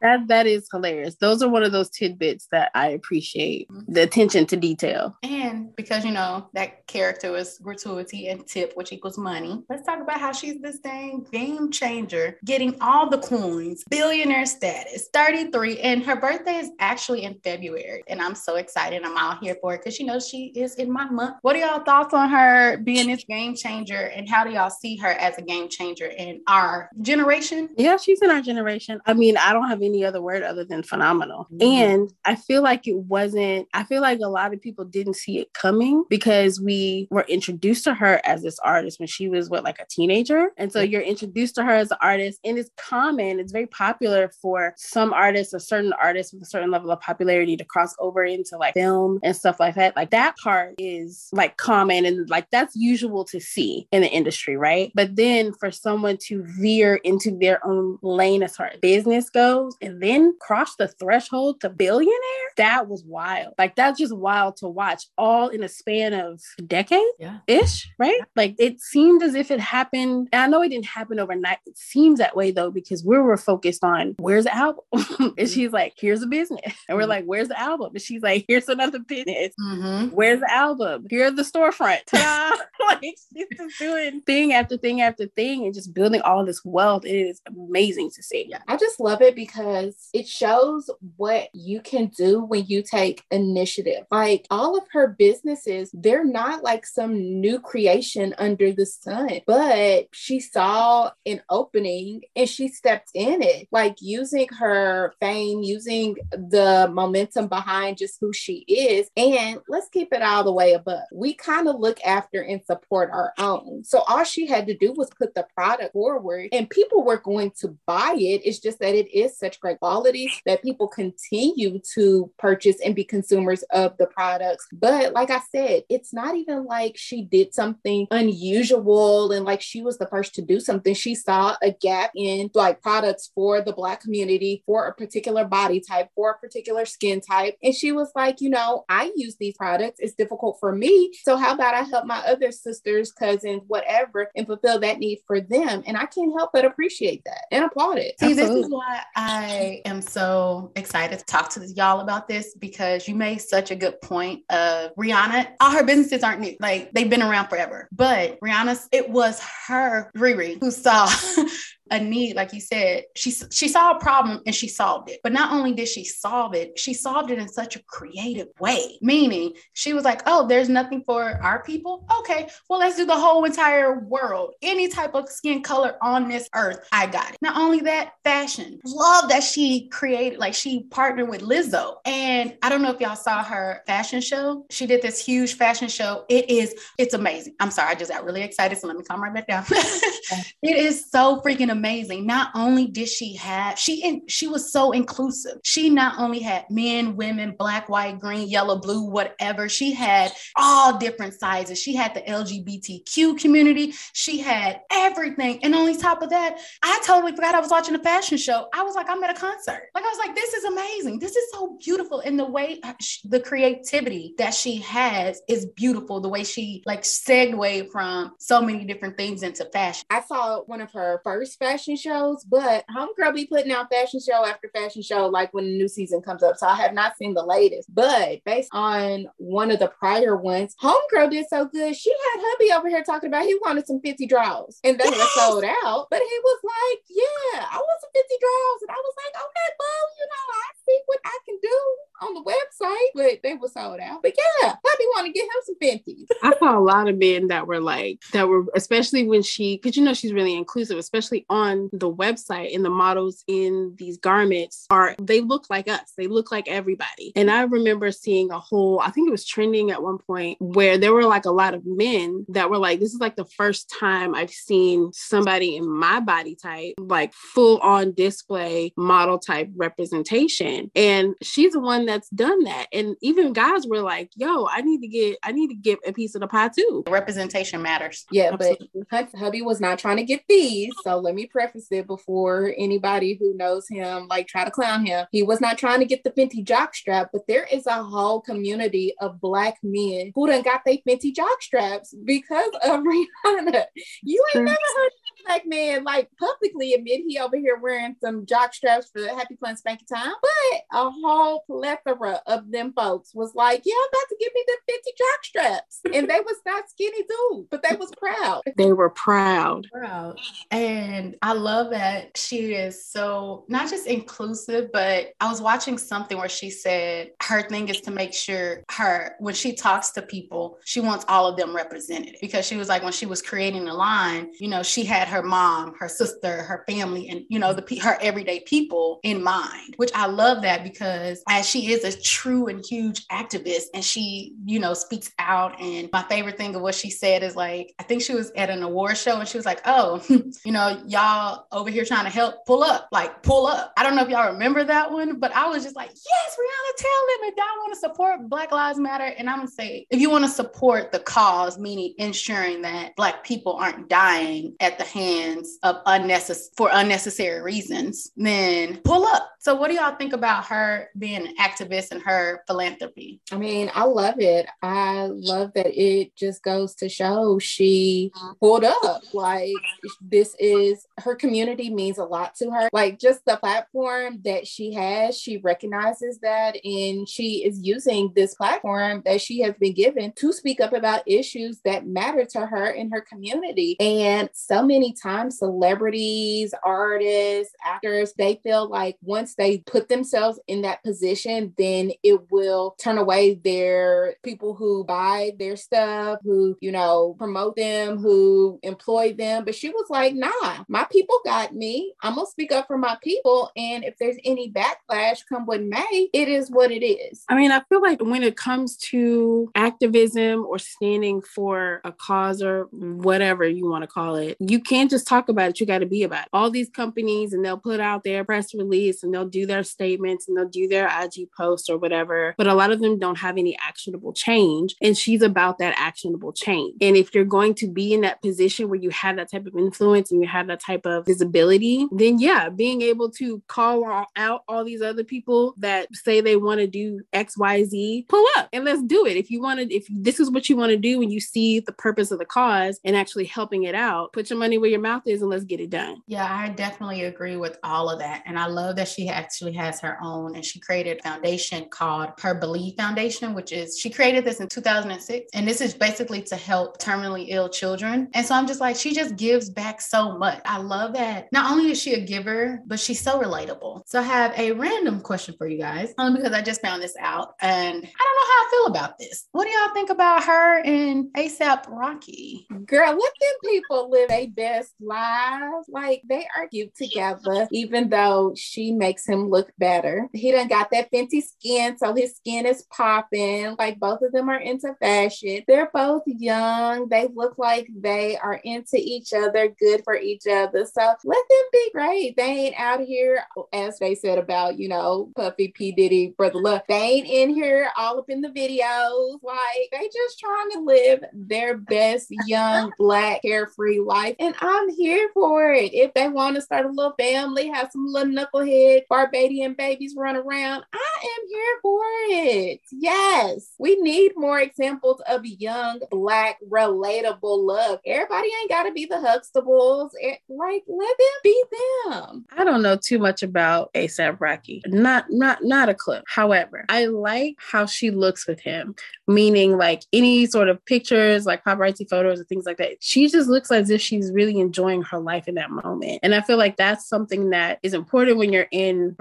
That 0.01 0.27
that 0.27 0.47
is 0.47 0.67
hilarious. 0.71 1.15
Those 1.15 1.41
are 1.43 1.49
one 1.49 1.63
of 1.63 1.71
those 1.71 1.89
tidbits 1.89 2.47
that 2.51 2.71
I 2.73 2.89
appreciate. 2.89 3.67
The 3.87 4.03
attention 4.03 4.45
to 4.47 4.57
detail. 4.57 5.15
And 5.23 5.75
because 5.75 6.05
you 6.05 6.11
know 6.11 6.49
that 6.53 6.87
character 6.87 7.31
was 7.31 7.57
gratuity 7.59 8.29
and 8.29 8.45
tip, 8.47 8.73
which 8.75 8.91
equals 8.91 9.17
money, 9.17 9.63
let's 9.69 9.85
talk 9.85 10.01
about 10.01 10.19
how 10.19 10.31
she's 10.31 10.59
this 10.61 10.79
dang 10.79 11.25
game 11.31 11.71
changer, 11.71 12.37
getting 12.45 12.75
all 12.81 13.09
the 13.09 13.17
coins, 13.17 13.83
billionaire 13.89 14.45
status, 14.45 15.09
33, 15.13 15.79
and 15.79 16.03
her 16.03 16.15
birthday 16.15 16.55
is 16.55 16.71
actually 16.79 17.23
in 17.23 17.39
February. 17.43 18.03
And 18.07 18.21
I'm 18.21 18.35
so 18.35 18.55
excited. 18.61 19.03
I'm 19.03 19.17
out 19.17 19.43
here 19.43 19.57
for 19.61 19.73
it 19.73 19.79
because 19.79 19.99
you 19.99 20.05
know 20.05 20.19
she 20.19 20.53
is 20.55 20.75
in 20.75 20.91
my 20.91 21.09
month. 21.09 21.37
What 21.41 21.55
are 21.55 21.59
y'all 21.59 21.83
thoughts 21.83 22.13
on 22.13 22.29
her 22.29 22.77
being 22.77 23.07
this 23.07 23.23
game 23.25 23.55
changer, 23.55 24.11
and 24.15 24.29
how 24.29 24.43
do 24.43 24.51
y'all 24.51 24.69
see 24.69 24.95
her 24.97 25.09
as 25.09 25.37
a 25.37 25.41
game 25.41 25.67
changer 25.67 26.05
in 26.05 26.41
our 26.47 26.89
generation? 27.01 27.69
Yeah, 27.77 27.97
she's 27.97 28.21
in 28.21 28.29
our 28.29 28.41
generation. 28.41 29.01
I 29.05 29.13
mean, 29.13 29.37
I 29.37 29.53
don't 29.53 29.67
have 29.67 29.81
any 29.81 30.05
other 30.05 30.21
word 30.21 30.43
other 30.43 30.63
than 30.63 30.83
phenomenal. 30.83 31.47
Mhm. 31.51 31.63
And 31.63 32.13
I 32.25 32.35
feel 32.35 32.61
like 32.61 32.87
it 32.87 32.97
wasn't, 32.97 33.67
I 33.73 33.83
feel 33.83 34.01
like 34.01 34.19
a 34.19 34.29
lot 34.29 34.53
of 34.53 34.61
people 34.61 34.85
didn't 34.85 35.15
see 35.15 35.39
it 35.39 35.53
coming 35.53 36.03
because 36.09 36.61
we 36.61 37.07
were 37.09 37.25
introduced 37.27 37.83
to 37.85 37.93
her 37.93 38.21
as 38.23 38.43
this 38.43 38.59
artist 38.59 38.99
when 38.99 39.07
she 39.07 39.27
was 39.27 39.49
what, 39.49 39.63
like 39.63 39.79
a 39.79 39.85
teenager. 39.89 40.51
And 40.57 40.71
so 40.71 40.81
you're 40.81 41.01
introduced 41.01 41.55
to 41.55 41.63
her 41.63 41.71
as 41.71 41.91
an 41.91 41.97
artist, 42.01 42.39
and 42.43 42.57
it's 42.57 42.69
common, 42.77 43.39
it's 43.39 43.51
very 43.51 43.67
popular 43.67 44.31
for 44.41 44.73
some 44.77 45.13
artists 45.13 45.53
or 45.53 45.59
certain 45.59 45.93
artists 45.93 46.33
with 46.33 46.43
a 46.43 46.45
certain 46.45 46.71
level 46.71 46.91
of 46.91 46.99
popularity 46.99 47.57
to 47.57 47.65
cross 47.65 47.95
over 47.99 48.23
into 48.23 48.50
like 48.59 48.73
film 48.73 49.19
and 49.23 49.35
stuff 49.35 49.59
like 49.59 49.75
that. 49.75 49.95
Like 49.95 50.11
that 50.11 50.35
part 50.43 50.75
is 50.77 51.29
like 51.31 51.57
common 51.57 52.05
and 52.05 52.29
like 52.29 52.47
that's 52.51 52.75
usual 52.75 53.23
to 53.25 53.39
see 53.39 53.87
in 53.91 54.01
the 54.01 54.09
industry, 54.09 54.57
right? 54.57 54.91
But 54.95 55.15
then 55.15 55.53
for 55.53 55.71
someone 55.71 56.17
to 56.27 56.43
veer 56.59 56.95
into 57.03 57.37
their 57.37 57.65
own 57.65 57.97
lane 58.01 58.43
as 58.43 58.55
far 58.55 58.67
as 58.67 58.79
business 58.79 59.29
goes 59.29 59.75
and 59.81 60.01
then 60.01 60.33
cross 60.41 60.75
the 60.75 60.87
threshold 60.87 61.61
to 61.61 61.69
billionaire, 61.69 62.11
that 62.57 62.87
was 62.87 63.03
wild. 63.05 63.53
Like 63.57 63.75
that's 63.75 63.99
just 63.99 64.15
wild 64.15 64.57
to 64.57 64.67
watch 64.67 65.05
all 65.17 65.49
in 65.49 65.63
a 65.63 65.69
span 65.69 66.13
of 66.13 66.41
a 66.59 66.61
decade 66.63 67.01
Yeah. 67.19 67.39
ish, 67.47 67.89
right? 67.99 68.19
Like 68.35 68.55
it 68.59 68.79
seemed 68.81 69.23
as 69.23 69.35
if 69.35 69.51
it 69.51 69.59
happened. 69.59 70.29
And 70.31 70.41
I 70.41 70.47
know 70.47 70.61
it 70.61 70.69
didn't 70.69 70.85
happen 70.85 71.19
overnight. 71.19 71.59
It 71.65 71.77
seems 71.77 72.19
that 72.19 72.35
way 72.35 72.51
though, 72.51 72.71
because 72.71 73.03
we 73.03 73.17
were 73.17 73.37
focused 73.37 73.83
on 73.83 74.15
where's 74.19 74.45
the 74.45 74.55
album? 74.55 74.83
and 75.37 75.49
she's 75.49 75.71
like, 75.71 75.93
here's 75.97 76.21
a 76.21 76.27
business. 76.27 76.61
And 76.87 76.97
we're 76.97 77.05
Mhm. 77.05 77.09
like, 77.09 77.25
where's 77.25 77.47
the 77.47 77.59
album? 77.59 77.91
And 77.93 78.01
she's 78.01 78.21
like, 78.21 78.40
here's 78.47 78.67
another 78.67 78.99
business. 78.99 79.53
Mm-hmm. 79.59 80.07
Where's 80.15 80.39
the 80.39 80.51
album? 80.51 81.07
Here's 81.09 81.35
the 81.35 81.43
storefront. 81.43 82.01
Like 82.81 83.01
she's 83.01 83.47
just 83.55 83.79
doing 83.79 84.21
thing 84.21 84.53
after 84.53 84.75
thing 84.75 85.01
after 85.01 85.27
thing 85.27 85.65
and 85.65 85.73
just 85.73 85.93
building 85.93 86.21
all 86.21 86.43
this 86.43 86.65
wealth. 86.65 87.05
It 87.05 87.15
is 87.15 87.41
amazing 87.47 88.09
to 88.15 88.23
see. 88.23 88.47
Yeah. 88.49 88.59
I 88.67 88.75
just 88.75 88.99
love 88.99 89.21
it 89.21 89.35
because 89.35 90.09
it 90.13 90.27
shows 90.27 90.89
what 91.15 91.49
you 91.53 91.81
can 91.81 92.07
do 92.07 92.43
when 92.43 92.65
you 92.65 92.81
take 92.81 93.23
initiative. 93.29 94.05
Like 94.09 94.47
all 94.49 94.77
of 94.77 94.83
her 94.93 95.07
businesses, 95.07 95.91
they're 95.93 96.25
not 96.25 96.63
like 96.63 96.85
some 96.85 97.13
new 97.39 97.59
creation 97.59 98.33
under 98.39 98.71
the 98.71 98.85
sun, 98.85 99.41
but 99.45 100.07
she 100.11 100.39
saw 100.39 101.11
an 101.25 101.41
opening 101.49 102.21
and 102.35 102.49
she 102.49 102.67
stepped 102.67 103.11
in 103.13 103.41
it, 103.43 103.67
like 103.71 103.97
using 104.01 104.47
her 104.59 105.13
fame, 105.19 105.61
using 105.61 106.15
the 106.31 106.89
momentum 106.91 107.47
behind 107.47 107.97
just 107.97 108.17
who 108.19 108.30
she 108.31 108.59
is. 108.67 109.09
And 109.15 109.59
let's 109.67 109.89
keep 109.89 110.13
it 110.13 110.21
all 110.21 110.43
the 110.43 110.51
way 110.51 110.73
above. 110.73 111.03
We 111.13 111.33
kind 111.33 111.67
of 111.67 111.79
look 111.79 111.99
after 112.05 112.41
and 112.41 112.63
support 112.65 113.09
our 113.11 113.33
own. 113.37 113.83
So 113.83 113.99
all 114.07 114.23
she 114.23 114.47
had 114.47 114.67
to 114.67 114.77
do 114.77 114.93
was 114.93 115.09
put 115.17 115.35
the 115.35 115.45
product 115.55 115.93
forward 115.93 116.49
and 116.51 116.69
people 116.69 117.03
were 117.03 117.17
going 117.17 117.51
to 117.59 117.77
buy 117.85 118.15
it. 118.17 118.41
It's 118.45 118.59
just 118.59 118.79
that 118.79 118.95
it 118.95 119.13
is 119.13 119.37
such 119.37 119.59
great 119.59 119.79
quality 119.79 120.31
that 120.45 120.63
people 120.63 120.87
continue 120.87 121.79
to 121.93 122.31
purchase 122.37 122.77
and 122.83 122.95
be 122.95 123.03
consumers 123.03 123.63
of 123.71 123.97
the 123.97 124.07
products. 124.07 124.67
But 124.71 125.13
like 125.13 125.29
I 125.29 125.41
said, 125.51 125.83
it's 125.89 126.13
not 126.13 126.35
even 126.35 126.65
like 126.65 126.97
she 126.97 127.23
did 127.23 127.53
something 127.53 128.07
unusual 128.11 129.31
and 129.31 129.45
like 129.45 129.61
she 129.61 129.81
was 129.81 129.97
the 129.97 130.07
first 130.07 130.35
to 130.35 130.41
do 130.41 130.59
something. 130.59 130.93
She 130.93 131.15
saw 131.15 131.55
a 131.61 131.71
gap 131.71 132.11
in 132.15 132.49
like 132.53 132.81
products 132.81 133.31
for 133.33 133.61
the 133.61 133.73
Black 133.73 134.01
community, 134.01 134.63
for 134.65 134.87
a 134.87 134.93
particular 134.93 135.45
body 135.45 135.79
type, 135.79 136.09
for 136.15 136.31
a 136.31 136.37
particular 136.37 136.85
skin 136.85 137.21
type. 137.21 137.57
And 137.63 137.73
she 137.73 137.91
was 137.91 138.11
like, 138.15 138.20
you 138.39 138.49
know, 138.49 138.85
I 138.89 139.11
use 139.15 139.35
these 139.37 139.55
products. 139.55 139.99
It's 139.99 140.13
difficult 140.13 140.57
for 140.59 140.73
me. 140.73 141.13
So 141.23 141.37
how 141.37 141.53
about 141.53 141.73
I 141.73 141.81
help 141.81 142.05
my 142.05 142.19
other 142.19 142.51
sisters, 142.51 143.11
cousins, 143.11 143.63
whatever, 143.67 144.29
and 144.35 144.45
fulfill 144.47 144.79
that 144.79 144.99
need 144.99 145.19
for 145.25 145.41
them? 145.41 145.83
And 145.85 145.97
I 145.97 146.05
can't 146.05 146.33
help 146.37 146.51
but 146.53 146.65
appreciate 146.65 147.23
that 147.25 147.45
and 147.51 147.65
applaud 147.65 147.97
it. 147.97 148.19
See, 148.19 148.33
this 148.33 148.49
is 148.49 148.69
why 148.69 149.01
I 149.15 149.81
am 149.85 150.01
so 150.01 150.71
excited 150.75 151.19
to 151.19 151.25
talk 151.25 151.49
to 151.51 151.65
y'all 151.67 152.01
about 152.01 152.27
this 152.27 152.55
because 152.55 153.07
you 153.07 153.15
made 153.15 153.39
such 153.39 153.71
a 153.71 153.75
good 153.75 153.99
point 154.01 154.43
of 154.49 154.95
Rihanna. 154.95 155.53
All 155.59 155.71
her 155.71 155.83
businesses 155.83 156.23
aren't 156.23 156.41
new, 156.41 156.55
like 156.59 156.91
they've 156.93 157.09
been 157.09 157.21
around 157.21 157.47
forever. 157.47 157.87
But 157.91 158.39
Rihanna's, 158.39 158.87
it 158.91 159.09
was 159.09 159.41
her, 159.67 160.11
Riri, 160.15 160.59
who 160.59 160.71
saw 160.71 161.07
a 161.91 161.99
need, 161.99 162.35
like 162.35 162.53
you 162.53 162.61
said. 162.61 163.03
She 163.15 163.31
she 163.51 163.67
saw 163.67 163.91
a 163.91 163.99
problem 163.99 164.41
and 164.45 164.55
she 164.55 164.67
solved 164.67 165.09
it. 165.09 165.19
But 165.21 165.33
not 165.33 165.51
only 165.51 165.73
did 165.73 165.87
she 165.87 166.05
solve 166.05 166.55
it, 166.55 166.79
she 166.79 166.93
solved 166.93 167.29
it 167.31 167.37
in 167.37 167.49
such 167.49 167.75
a 167.75 167.83
creative 167.83 168.47
way. 168.59 168.97
Meaning, 169.01 169.53
she 169.73 169.93
was 169.93 170.05
like, 170.05 170.21
"Oh, 170.25 170.47
there's 170.47 170.69
nothing 170.69 171.03
for 171.05 171.23
our 171.43 171.61
people. 171.63 172.07
Okay, 172.19 172.49
well, 172.69 172.79
let's 172.79 172.95
do 172.95 173.05
the 173.05 173.17
whole 173.17 173.43
entire 173.43 173.99
world. 173.99 174.53
Any 174.61 174.87
type 174.87 175.13
of 175.13 175.29
skin 175.29 175.61
color 175.61 175.97
on 176.01 176.29
this 176.29 176.49
earth, 176.55 176.87
I 176.91 177.07
got 177.07 177.31
it." 177.31 177.37
Not 177.41 177.57
only 177.57 177.81
that, 177.81 178.13
fashion. 178.23 178.79
Love 178.85 179.29
that 179.29 179.43
she 179.43 179.89
created, 179.89 180.39
like 180.39 180.53
she 180.53 180.83
partnered 180.91 181.29
with 181.29 181.41
Lizzo. 181.41 181.95
And 182.05 182.55
I 182.61 182.69
don't 182.69 182.81
know 182.81 182.91
if 182.91 183.01
y'all 183.01 183.15
saw 183.15 183.43
her 183.43 183.81
fashion 183.85 184.21
show. 184.21 184.65
She 184.69 184.85
did 184.85 185.01
this 185.01 185.23
huge 185.23 185.55
fashion 185.55 185.89
show. 185.89 186.25
It 186.29 186.49
is, 186.49 186.73
it's 186.97 187.13
amazing. 187.13 187.55
I'm 187.59 187.71
sorry, 187.71 187.89
I 187.91 187.95
just 187.95 188.11
got 188.11 188.23
really 188.23 188.43
excited. 188.43 188.77
So 188.77 188.87
let 188.87 188.95
me 188.95 189.03
calm 189.03 189.21
right 189.21 189.33
back 189.33 189.47
down. 189.47 189.65
it 189.69 190.77
is 190.77 191.09
so 191.09 191.41
freaking 191.41 191.71
amazing 191.71 191.80
amazing. 191.81 192.27
Not 192.27 192.51
only 192.53 192.85
did 192.85 193.09
she 193.09 193.35
have 193.37 193.79
she 193.79 194.03
in, 194.03 194.21
she 194.27 194.45
was 194.45 194.71
so 194.71 194.91
inclusive. 194.91 195.57
She 195.63 195.89
not 195.89 196.19
only 196.19 196.39
had 196.39 196.69
men, 196.69 197.15
women, 197.15 197.55
black, 197.57 197.89
white, 197.89 198.19
green, 198.19 198.47
yellow, 198.47 198.77
blue, 198.77 199.01
whatever. 199.01 199.67
She 199.67 199.91
had 199.91 200.31
all 200.55 200.99
different 200.99 201.33
sizes. 201.33 201.79
She 201.81 201.95
had 201.95 202.13
the 202.13 202.21
LGBTQ 202.21 203.39
community. 203.39 203.95
She 204.13 204.37
had 204.37 204.81
everything. 204.91 205.63
And 205.63 205.73
on 205.73 205.97
top 205.97 206.21
of 206.21 206.29
that, 206.29 206.59
I 206.83 207.01
totally 207.03 207.35
forgot 207.35 207.55
I 207.55 207.59
was 207.59 207.71
watching 207.71 207.95
a 207.95 208.03
fashion 208.03 208.37
show. 208.37 208.67
I 208.73 208.83
was 208.83 208.93
like, 208.93 209.09
I'm 209.09 209.23
at 209.23 209.35
a 209.35 209.39
concert. 209.39 209.89
Like 209.95 210.03
I 210.03 210.07
was 210.07 210.19
like, 210.19 210.35
this 210.35 210.53
is 210.53 210.63
amazing. 210.65 211.17
This 211.17 211.35
is 211.35 211.51
so 211.51 211.77
beautiful. 211.83 212.19
And 212.19 212.37
the 212.37 212.45
way 212.45 212.79
uh, 212.83 212.93
the 213.25 213.39
creativity 213.39 214.35
that 214.37 214.53
she 214.53 214.77
has 214.77 215.41
is 215.49 215.65
beautiful. 215.65 216.21
The 216.21 216.29
way 216.29 216.43
she 216.43 216.83
like 216.85 217.03
segued 217.03 217.91
from 217.91 218.33
so 218.37 218.61
many 218.61 218.85
different 218.85 219.17
things 219.17 219.41
into 219.41 219.65
fashion. 219.65 220.05
I 220.11 220.21
saw 220.21 220.61
one 220.61 220.81
of 220.81 220.91
her 220.93 221.21
first 221.23 221.57
fashion 221.57 221.70
shows, 221.77 222.43
but 222.43 222.85
Homegirl 222.95 223.35
be 223.35 223.45
putting 223.45 223.71
out 223.71 223.89
fashion 223.91 224.19
show 224.19 224.45
after 224.45 224.69
fashion 224.69 225.01
show 225.01 225.27
like 225.27 225.53
when 225.53 225.65
the 225.65 225.77
new 225.77 225.87
season 225.87 226.21
comes 226.21 226.43
up. 226.43 226.57
So 226.57 226.67
I 226.67 226.75
have 226.75 226.93
not 226.93 227.17
seen 227.17 227.33
the 227.33 227.45
latest, 227.45 227.93
but 227.93 228.43
based 228.45 228.69
on 228.71 229.27
one 229.37 229.71
of 229.71 229.79
the 229.79 229.87
prior 229.87 230.35
ones, 230.35 230.75
Homegirl 230.81 231.31
did 231.31 231.45
so 231.49 231.65
good. 231.65 231.95
She 231.95 232.11
had 232.11 232.41
hubby 232.43 232.71
over 232.73 232.89
here 232.89 233.03
talking 233.03 233.27
about 233.27 233.45
he 233.45 233.57
wanted 233.63 233.87
some 233.87 234.01
50 234.01 234.25
draws 234.27 234.79
and 234.83 234.99
they 234.99 235.09
were 235.09 235.31
sold 235.35 235.63
out. 235.83 236.07
But 236.09 236.21
he 236.21 236.37
was 236.43 236.59
like, 236.63 236.99
Yeah, 237.09 237.65
I 237.71 237.77
want 237.77 238.01
some 238.01 238.11
50 238.13 238.35
draws. 238.39 238.79
And 238.81 238.91
I 238.91 238.99
was 238.99 239.15
like, 239.17 239.35
Okay, 239.35 239.69
well, 239.79 240.05
you 240.17 240.25
know, 240.27 240.45
I 240.51 240.80
see 240.91 241.01
what 241.05 241.19
I 241.25 241.37
can 241.45 241.57
do 241.61 241.79
on 242.21 242.33
the 242.35 242.43
website, 242.43 243.07
but 243.15 243.39
they 243.43 243.55
were 243.55 243.67
sold 243.67 243.99
out. 243.99 244.21
But 244.21 244.33
yeah, 244.37 244.75
hubby 244.85 245.03
want 245.15 245.25
to 245.25 245.33
get 245.33 245.43
him 245.43 245.49
some 245.63 245.75
50s. 245.81 246.27
I 246.43 246.57
saw 246.59 246.77
a 246.77 246.79
lot 246.79 247.09
of 247.09 247.17
men 247.17 247.47
that 247.47 247.65
were 247.65 247.79
like, 247.79 248.21
that 248.31 248.47
were, 248.47 248.65
especially 248.75 249.27
when 249.27 249.41
she, 249.41 249.77
because 249.77 249.97
you 249.97 250.03
know, 250.03 250.13
she's 250.13 250.33
really 250.33 250.55
inclusive, 250.55 250.97
especially 250.97 251.45
on 251.49 251.89
the 251.91 252.11
website 252.11 252.75
and 252.75 252.85
the 252.85 252.89
models 252.89 253.43
in 253.47 253.95
these 253.97 254.17
garments 254.17 254.85
are, 254.91 255.15
they 255.19 255.41
look 255.41 255.69
like 255.69 255.87
us. 255.87 256.13
They 256.15 256.27
look 256.27 256.51
like 256.51 256.67
everybody. 256.67 257.31
And 257.35 257.49
I 257.49 257.63
remember 257.63 258.11
seeing 258.11 258.51
a 258.51 258.59
whole, 258.59 258.99
I 258.99 259.09
think 259.09 259.27
it 259.27 259.31
was 259.31 259.45
trending 259.45 259.89
at 259.89 260.03
one 260.03 260.19
point 260.19 260.57
where 260.61 260.97
there 260.97 261.13
were 261.13 261.25
like 261.25 261.45
a 261.45 261.51
lot 261.51 261.73
of 261.73 261.81
men 261.85 262.45
that 262.49 262.69
were 262.69 262.77
like, 262.77 262.99
this 262.99 263.13
is 263.13 263.19
like 263.19 263.35
the 263.35 263.45
first 263.45 263.91
time 263.99 264.35
I've 264.35 264.51
seen 264.51 265.11
somebody 265.11 265.75
in 265.75 265.89
my 265.89 266.19
body 266.19 266.55
type, 266.55 266.93
like 266.99 267.33
full 267.33 267.79
on 267.79 268.13
display 268.13 268.93
model 268.95 269.39
type 269.39 269.69
representation. 269.75 270.80
And 270.95 271.35
she's 271.41 271.73
the 271.73 271.79
one 271.79 272.05
that's 272.05 272.29
done 272.29 272.63
that. 272.63 272.87
And 272.91 273.15
even 273.21 273.53
guys 273.53 273.87
were 273.87 274.01
like, 274.01 274.31
yo, 274.35 274.67
I 274.67 274.81
need 274.81 275.01
to 275.01 275.07
get, 275.07 275.37
I 275.43 275.51
need 275.51 275.67
to 275.69 275.75
get 275.75 275.99
a 276.05 276.13
piece 276.13 276.35
of 276.35 276.41
the 276.41 276.47
pie 276.47 276.69
too. 276.69 277.03
Representation 277.07 277.81
matters. 277.81 278.25
Yeah, 278.31 278.51
Absolutely. 278.53 279.03
but 279.09 279.29
hubby 279.37 279.61
was 279.61 279.79
not 279.81 279.99
trying 279.99 280.17
to 280.17 280.23
get 280.23 280.43
these. 280.47 280.93
So 281.03 281.17
let 281.17 281.35
me 281.35 281.45
preface 281.45 281.87
it 281.91 282.07
before 282.07 282.73
anybody 282.77 283.37
who 283.39 283.55
knows 283.55 283.87
him 283.89 284.27
like 284.27 284.47
try 284.47 284.65
to 284.65 284.71
clown 284.71 285.05
him. 285.05 285.25
He 285.31 285.43
was 285.43 285.61
not 285.61 285.77
trying 285.77 285.99
to 285.99 286.05
get 286.05 286.23
the 286.23 286.31
Fenty 286.31 286.63
jock 286.63 286.95
strap, 286.95 287.29
but 287.33 287.47
there 287.47 287.67
is 287.71 287.87
a 287.87 288.03
whole 288.03 288.41
community 288.41 289.13
of 289.21 289.41
black 289.41 289.77
men 289.83 290.31
who 290.35 290.47
done 290.47 290.61
got 290.61 290.81
their 290.85 290.97
Fenty 291.07 291.33
jock 291.35 291.61
straps 291.61 292.13
because 292.25 292.71
of 292.83 292.99
Rihanna. 293.45 293.85
You 294.23 294.45
ain't 294.55 294.65
never 294.65 294.77
heard 294.97 295.11
black 295.45 295.65
man 295.65 296.03
like 296.03 296.29
publicly 296.39 296.93
admit 296.93 297.21
he 297.27 297.39
over 297.39 297.57
here 297.57 297.77
wearing 297.81 298.15
some 298.23 298.45
jock 298.45 298.73
straps 298.73 299.09
for 299.11 299.21
the 299.21 299.29
Happy 299.29 299.57
Fun 299.59 299.75
Spanky 299.75 300.07
Time, 300.07 300.33
but 300.41 300.51
a 300.91 301.09
whole 301.09 301.63
plethora 301.67 302.41
of 302.47 302.71
them 302.71 302.93
folks 302.93 303.33
was 303.33 303.55
like, 303.55 303.81
"Yeah, 303.85 303.95
I'm 303.95 304.09
about 304.09 304.29
to 304.29 304.37
give 304.39 304.51
me 304.53 304.63
the 304.67 304.77
50 304.93 305.11
jock 305.17 305.43
straps," 305.43 306.01
and 306.13 306.29
they 306.29 306.39
was 306.39 306.57
not 306.65 306.89
skinny 306.89 307.23
dudes, 307.23 307.67
but 307.69 307.83
they 307.87 307.95
was 307.95 308.11
proud. 308.17 308.61
They 308.77 308.93
were 308.93 309.09
proud. 309.09 309.87
Proud, 309.91 310.39
and 310.69 311.35
I 311.41 311.53
love 311.53 311.91
that 311.91 312.37
she 312.37 312.73
is 312.73 313.05
so 313.05 313.65
not 313.67 313.89
just 313.89 314.07
inclusive, 314.07 314.91
but 314.91 315.33
I 315.39 315.49
was 315.49 315.61
watching 315.61 315.97
something 315.97 316.37
where 316.37 316.49
she 316.49 316.69
said 316.69 317.31
her 317.41 317.61
thing 317.63 317.89
is 317.89 318.01
to 318.01 318.11
make 318.11 318.33
sure 318.33 318.83
her 318.91 319.35
when 319.39 319.53
she 319.53 319.73
talks 319.73 320.11
to 320.11 320.21
people, 320.21 320.77
she 320.85 320.99
wants 320.99 321.25
all 321.27 321.47
of 321.47 321.57
them 321.57 321.75
represented 321.75 322.35
because 322.41 322.65
she 322.65 322.77
was 322.77 322.89
like 322.89 323.03
when 323.03 323.13
she 323.13 323.25
was 323.25 323.41
creating 323.41 323.85
the 323.85 323.93
line, 323.93 324.51
you 324.59 324.67
know, 324.67 324.83
she 324.83 325.03
had 325.03 325.27
her 325.27 325.41
mom, 325.41 325.93
her 325.99 326.07
sister, 326.07 326.63
her 326.63 326.83
family, 326.87 327.29
and 327.29 327.45
you 327.49 327.59
know, 327.59 327.73
the 327.73 327.99
her 327.99 328.17
everyday 328.21 328.59
people 328.61 329.19
in 329.23 329.43
mind, 329.43 329.95
which 329.97 330.11
I 330.13 330.27
love 330.27 330.50
that 330.59 330.83
because 330.83 331.43
as 331.47 331.67
she 331.67 331.91
is 331.91 332.03
a 332.03 332.21
true 332.21 332.67
and 332.67 332.83
huge 332.85 333.27
activist 333.29 333.85
and 333.93 334.03
she, 334.03 334.53
you 334.65 334.79
know, 334.79 334.93
speaks 334.93 335.31
out. 335.39 335.79
And 335.79 336.09
my 336.11 336.23
favorite 336.23 336.57
thing 336.57 336.75
of 336.75 336.81
what 336.81 336.95
she 336.95 337.09
said 337.09 337.43
is 337.43 337.55
like, 337.55 337.93
I 337.99 338.03
think 338.03 338.21
she 338.21 338.33
was 338.33 338.51
at 338.55 338.69
an 338.69 338.83
award 338.83 339.17
show 339.17 339.39
and 339.39 339.47
she 339.47 339.57
was 339.57 339.65
like, 339.65 339.81
oh, 339.85 340.21
you 340.65 340.71
know, 340.71 341.01
y'all 341.07 341.65
over 341.71 341.89
here 341.89 342.03
trying 342.03 342.25
to 342.25 342.29
help 342.29 342.65
pull 342.65 342.83
up, 342.83 343.07
like 343.11 343.43
pull 343.43 343.67
up. 343.67 343.93
I 343.97 344.03
don't 344.03 344.15
know 344.15 344.23
if 344.23 344.29
y'all 344.29 344.51
remember 344.51 344.83
that 344.83 345.11
one, 345.11 345.39
but 345.39 345.53
I 345.55 345.67
was 345.67 345.83
just 345.83 345.95
like, 345.95 346.09
yes, 346.09 346.57
Rihanna, 346.57 346.97
tell 346.97 347.09
them 347.27 347.49
if 347.49 347.55
y'all 347.57 347.79
want 347.79 347.93
to 347.93 347.99
support 347.99 348.49
Black 348.49 348.71
Lives 348.71 348.99
Matter. 348.99 349.33
And 349.37 349.49
I'm 349.49 349.57
gonna 349.57 349.67
say, 349.69 350.05
if 350.09 350.19
you 350.19 350.29
want 350.29 350.43
to 350.43 350.49
support 350.49 351.11
the 351.11 351.19
cause, 351.19 351.79
meaning 351.79 352.13
ensuring 352.17 352.81
that 352.81 353.15
Black 353.15 353.43
people 353.43 353.73
aren't 353.73 354.09
dying 354.09 354.75
at 354.79 354.97
the 354.97 355.03
hands 355.03 355.77
of 355.83 355.97
unnecessary 356.05 356.71
for 356.75 356.89
unnecessary 356.91 357.61
reasons, 357.61 358.31
then 358.35 358.97
pull 359.03 359.25
up. 359.25 359.49
So, 359.59 359.75
what 359.75 359.89
do 359.89 359.95
y'all 359.95 360.15
think 360.15 360.33
about 360.33 360.40
her 360.41 361.09
being 361.17 361.47
an 361.47 361.55
activist 361.57 362.11
and 362.11 362.21
her 362.21 362.63
philanthropy? 362.67 363.41
I 363.51 363.57
mean, 363.57 363.91
I 363.93 364.03
love 364.03 364.39
it. 364.39 364.67
I 364.81 365.25
love 365.25 365.71
that 365.75 365.87
it 365.87 366.35
just 366.35 366.63
goes 366.63 366.95
to 366.95 367.09
show 367.09 367.59
she 367.59 368.31
pulled 368.59 368.83
up. 368.83 369.21
Like, 369.33 369.73
this 370.21 370.55
is 370.59 371.05
her 371.19 371.35
community 371.35 371.89
means 371.89 372.17
a 372.17 372.25
lot 372.25 372.55
to 372.55 372.69
her. 372.71 372.89
Like, 372.91 373.19
just 373.19 373.45
the 373.45 373.57
platform 373.57 374.41
that 374.45 374.67
she 374.67 374.93
has, 374.93 375.39
she 375.39 375.57
recognizes 375.57 376.39
that, 376.39 376.77
and 376.83 377.27
she 377.27 377.63
is 377.65 377.79
using 377.81 378.31
this 378.35 378.55
platform 378.55 379.21
that 379.25 379.41
she 379.41 379.61
has 379.61 379.75
been 379.75 379.93
given 379.93 380.33
to 380.37 380.53
speak 380.53 380.81
up 380.81 380.93
about 380.93 381.23
issues 381.25 381.79
that 381.85 382.07
matter 382.07 382.45
to 382.45 382.65
her 382.65 382.87
in 382.87 383.11
her 383.11 383.21
community. 383.21 383.95
And 383.99 384.49
so 384.53 384.83
many 384.83 385.13
times, 385.13 385.59
celebrities, 385.59 386.73
artists, 386.83 387.73
actors, 387.83 388.33
they 388.37 388.59
feel 388.63 388.89
like 388.89 389.17
once 389.21 389.55
they 389.55 389.79
put 389.79 390.09
themselves 390.31 390.59
in 390.67 390.81
that 390.83 391.03
position, 391.03 391.73
then 391.77 392.11
it 392.23 392.51
will 392.51 392.95
turn 392.99 393.17
away 393.17 393.55
their 393.55 394.35
people 394.43 394.73
who 394.73 395.03
buy 395.03 395.51
their 395.59 395.75
stuff, 395.75 396.39
who, 396.43 396.77
you 396.81 396.91
know, 396.91 397.35
promote 397.37 397.75
them, 397.75 398.17
who 398.17 398.79
employ 398.83 399.33
them. 399.33 399.65
But 399.65 399.75
she 399.75 399.89
was 399.89 400.05
like, 400.09 400.33
nah, 400.33 400.83
my 400.87 401.05
people 401.11 401.39
got 401.43 401.75
me. 401.75 402.13
I'm 402.21 402.35
going 402.35 402.47
to 402.47 402.51
speak 402.51 402.71
up 402.71 402.87
for 402.87 402.97
my 402.97 403.17
people. 403.21 403.71
And 403.75 404.03
if 404.03 404.17
there's 404.17 404.37
any 404.45 404.71
backlash 404.71 405.45
come 405.47 405.65
what 405.65 405.81
may, 405.81 406.29
it 406.33 406.47
is 406.47 406.69
what 406.69 406.91
it 406.91 407.05
is. 407.05 407.43
I 407.49 407.55
mean, 407.55 407.71
I 407.71 407.81
feel 407.89 408.01
like 408.01 408.21
when 408.21 408.43
it 408.43 408.57
comes 408.57 408.97
to 408.97 409.71
activism 409.75 410.65
or 410.65 410.79
standing 410.79 411.41
for 411.41 412.01
a 412.03 412.11
cause 412.11 412.61
or 412.61 412.87
whatever 412.91 413.67
you 413.67 413.89
want 413.89 414.03
to 414.03 414.07
call 414.07 414.35
it, 414.35 414.57
you 414.59 414.79
can't 414.79 415.09
just 415.09 415.27
talk 415.27 415.49
about 415.49 415.69
it. 415.69 415.79
You 415.79 415.85
got 415.85 415.99
to 415.99 416.05
be 416.05 416.23
about 416.23 416.43
it. 416.43 416.49
All 416.53 416.69
these 416.69 416.89
companies 416.89 417.53
and 417.53 417.63
they'll 417.63 417.77
put 417.77 417.99
out 417.99 418.23
their 418.23 418.43
press 418.43 418.73
release 418.73 419.23
and 419.23 419.33
they'll 419.33 419.47
do 419.47 419.65
their 419.65 419.83
statements 420.21 420.47
and 420.47 420.57
they'll 420.57 420.67
do 420.67 420.87
their 420.87 421.07
IG 421.07 421.51
posts 421.55 421.89
or 421.89 421.97
whatever, 421.97 422.53
but 422.57 422.67
a 422.67 422.73
lot 422.73 422.91
of 422.91 423.01
them 423.01 423.19
don't 423.19 423.37
have 423.37 423.57
any 423.57 423.77
actionable 423.77 424.33
change. 424.33 424.95
And 425.01 425.17
she's 425.17 425.41
about 425.41 425.79
that 425.79 425.93
actionable 425.97 426.53
change. 426.53 426.95
And 427.01 427.15
if 427.15 427.33
you're 427.33 427.45
going 427.45 427.73
to 427.75 427.87
be 427.87 428.13
in 428.13 428.21
that 428.21 428.41
position 428.41 428.89
where 428.89 428.99
you 428.99 429.09
have 429.09 429.35
that 429.37 429.51
type 429.51 429.65
of 429.65 429.75
influence 429.75 430.31
and 430.31 430.41
you 430.41 430.47
have 430.47 430.67
that 430.67 430.81
type 430.81 431.05
of 431.05 431.25
visibility, 431.25 432.07
then 432.11 432.39
yeah, 432.39 432.69
being 432.69 433.01
able 433.01 433.29
to 433.31 433.61
call 433.67 434.25
out 434.35 434.63
all 434.67 434.83
these 434.83 435.01
other 435.01 435.23
people 435.23 435.73
that 435.77 436.07
say 436.13 436.41
they 436.41 436.55
want 436.55 436.79
to 436.79 436.87
do 436.87 437.21
XYZ, 437.33 438.27
pull 438.27 438.45
up 438.57 438.69
and 438.73 438.85
let's 438.85 439.01
do 439.03 439.25
it. 439.25 439.37
If 439.37 439.49
you 439.49 439.61
want 439.61 439.79
to, 439.79 439.93
if 439.93 440.05
this 440.09 440.39
is 440.39 440.51
what 440.51 440.69
you 440.69 440.75
want 440.75 440.91
to 440.91 440.97
do 440.97 441.21
and 441.21 441.31
you 441.31 441.39
see 441.39 441.79
the 441.79 441.91
purpose 441.93 442.31
of 442.31 442.39
the 442.39 442.45
cause 442.45 442.99
and 443.03 443.15
actually 443.15 443.45
helping 443.45 443.83
it 443.83 443.95
out, 443.95 444.33
put 444.33 444.49
your 444.49 444.59
money 444.59 444.77
where 444.77 444.89
your 444.89 444.99
mouth 444.99 445.23
is 445.25 445.41
and 445.41 445.49
let's 445.49 445.63
get 445.63 445.79
it 445.79 445.89
done. 445.89 446.21
Yeah, 446.27 446.47
I 446.49 446.69
definitely 446.69 447.23
agree 447.23 447.55
with 447.55 447.77
all 447.83 448.09
of 448.09 448.19
that. 448.19 448.43
And 448.45 448.57
I 448.57 448.67
love 448.67 448.95
that 448.97 449.07
she 449.07 449.27
actually 449.29 449.73
has 449.73 449.99
her 450.01 450.10
own 450.21 450.55
and 450.55 450.65
she 450.65 450.79
created 450.79 451.19
a 451.19 451.23
foundation 451.23 451.87
called 451.89 452.29
Her 452.41 452.53
Believe 452.53 452.95
Foundation, 452.95 453.53
which 453.53 453.71
is 453.71 453.97
she 453.97 454.09
created 454.09 454.45
this 454.45 454.59
in 454.59 454.67
2006. 454.67 455.49
And 455.53 455.67
this 455.67 455.81
is 455.81 455.93
basically 455.93 456.41
to 456.43 456.55
help 456.55 456.99
terminally 456.99 457.45
ill 457.49 457.69
children. 457.69 458.29
And 458.33 458.45
so 458.45 458.55
I'm 458.55 458.67
just 458.67 458.79
like, 458.79 458.95
she 458.95 459.13
just 459.13 459.35
gives 459.35 459.69
back 459.69 460.01
so 460.01 460.37
much. 460.37 460.61
I 460.65 460.77
love 460.77 461.13
that. 461.13 461.51
Not 461.51 461.71
only 461.71 461.91
is 461.91 462.01
she 462.01 462.13
a 462.13 462.25
giver, 462.25 462.81
but 462.85 462.99
she's 462.99 463.21
so 463.21 463.41
relatable. 463.41 464.03
So 464.05 464.19
I 464.19 464.23
have 464.23 464.57
a 464.57 464.71
random 464.71 465.21
question 465.21 465.55
for 465.57 465.67
you 465.67 465.77
guys, 465.77 466.13
only 466.17 466.41
because 466.41 466.53
I 466.53 466.61
just 466.61 466.81
found 466.81 467.01
this 467.01 467.15
out. 467.19 467.55
And 467.61 467.95
I 467.95 467.99
don't 467.99 467.99
know 467.99 468.05
how 468.05 468.07
I 468.07 468.67
feel 468.71 468.85
about 468.87 469.19
this. 469.19 469.47
What 469.51 469.65
do 469.65 469.71
y'all 469.71 469.93
think 469.93 470.09
about 470.09 470.43
her 470.43 470.79
and 470.79 471.25
ASAP 471.33 471.87
Rocky? 471.89 472.67
Girl, 472.85 473.11
let 473.11 473.33
them 473.39 473.71
people 473.71 474.09
live 474.09 474.29
their 474.29 474.47
best 474.47 474.93
lives. 474.99 475.87
Like 475.89 476.21
they 476.27 476.47
are 476.55 476.67
cute 476.67 476.95
together, 476.95 477.67
even 477.71 478.09
though 478.09 478.53
she 478.55 478.91
makes 478.91 479.27
him 479.27 479.49
look 479.49 479.71
better. 480.01 480.29
He 480.33 480.51
done 480.51 480.67
got 480.67 480.89
that 480.91 481.11
Fenty 481.11 481.41
skin, 481.41 481.97
so 481.97 482.13
his 482.13 482.35
skin 482.35 482.65
is 482.65 482.83
popping. 482.83 483.75
Like 483.77 483.99
both 483.99 484.21
of 484.21 484.31
them 484.31 484.49
are 484.49 484.59
into 484.59 484.93
fashion. 484.95 485.61
They're 485.67 485.89
both 485.93 486.23
young. 486.25 487.07
They 487.09 487.29
look 487.33 487.57
like 487.57 487.87
they 487.95 488.37
are 488.37 488.59
into 488.63 488.97
each 488.97 489.33
other, 489.33 489.69
good 489.79 490.03
for 490.03 490.15
each 490.15 490.47
other. 490.47 490.85
So 490.85 491.01
let 491.01 491.45
them 491.49 491.63
be 491.71 491.91
great. 491.93 492.37
They 492.37 492.43
ain't 492.43 492.79
out 492.79 493.01
here, 493.01 493.43
as 493.73 493.99
they 493.99 494.15
said 494.15 494.37
about, 494.37 494.79
you 494.79 494.89
know, 494.89 495.31
Puffy 495.35 495.69
P. 495.69 495.91
Diddy, 495.91 496.33
Brother 496.37 496.59
Love. 496.59 496.81
They 496.87 496.95
ain't 496.95 497.27
in 497.27 497.49
here 497.49 497.89
all 497.97 498.19
up 498.19 498.29
in 498.29 498.41
the 498.41 498.49
videos. 498.49 499.39
Like 499.43 499.89
they 499.91 500.09
just 500.13 500.39
trying 500.39 500.71
to 500.71 500.79
live 500.79 501.23
their 501.33 501.77
best 501.77 502.27
young 502.45 502.91
black 502.97 503.41
carefree 503.41 503.99
life. 503.99 504.35
And 504.39 504.55
I'm 504.59 504.89
here 504.89 505.29
for 505.33 505.73
it. 505.73 505.93
If 505.93 506.13
they 506.13 506.27
want 506.27 506.55
to 506.55 506.61
start 506.61 506.85
a 506.85 506.89
little 506.89 507.15
family, 507.19 507.67
have 507.67 507.89
some 507.91 508.05
little 508.07 508.31
knucklehead 508.33 509.01
Barbadian 509.09 509.75
babies 509.91 510.15
run 510.15 510.37
around, 510.37 510.85
I 510.93 511.17
am 511.21 511.47
here 511.49 511.79
for 511.81 512.01
it. 512.29 512.79
Yes. 512.91 513.71
We 513.77 513.95
need 513.95 514.31
more 514.37 514.59
examples 514.61 515.21
of 515.27 515.45
young 515.45 515.99
black 516.09 516.59
relatable 516.69 517.65
love. 517.67 517.99
Everybody 518.05 518.47
ain't 518.61 518.69
gotta 518.69 518.93
be 518.93 519.05
the 519.05 519.15
Huxtables. 519.15 520.11
Eh, 520.21 520.35
like 520.47 520.83
let 520.87 521.17
them 521.17 521.27
be 521.43 521.63
them. 522.05 522.45
I 522.57 522.63
don't 522.63 522.81
know 522.81 522.95
too 522.95 523.19
much 523.19 523.43
about 523.43 523.93
ASAP 523.93 524.39
Rocky. 524.39 524.81
Not 524.87 525.25
not 525.29 525.63
not 525.63 525.89
a 525.89 525.93
clip. 525.93 526.23
However, 526.27 526.85
I 526.87 527.07
like 527.07 527.55
how 527.57 527.85
she 527.85 528.11
looks 528.11 528.47
with 528.47 528.61
him, 528.61 528.95
meaning 529.27 529.77
like 529.77 530.03
any 530.13 530.45
sort 530.45 530.69
of 530.69 530.83
pictures, 530.85 531.45
like 531.45 531.65
paparazzi 531.65 532.09
photos 532.09 532.39
and 532.39 532.47
things 532.47 532.65
like 532.65 532.77
that. 532.77 532.97
She 533.01 533.27
just 533.27 533.49
looks 533.49 533.71
as 533.71 533.89
if 533.89 534.01
she's 534.01 534.31
really 534.31 534.57
enjoying 534.59 535.01
her 535.03 535.19
life 535.19 535.49
in 535.49 535.55
that 535.55 535.69
moment. 535.69 536.19
And 536.23 536.33
I 536.33 536.41
feel 536.41 536.57
like 536.57 536.77
that's 536.77 537.07
something 537.07 537.49
that 537.49 537.79
is 537.83 537.93
important 537.93 538.37
when 538.37 538.53
you're 538.53 538.67
in 538.71 539.15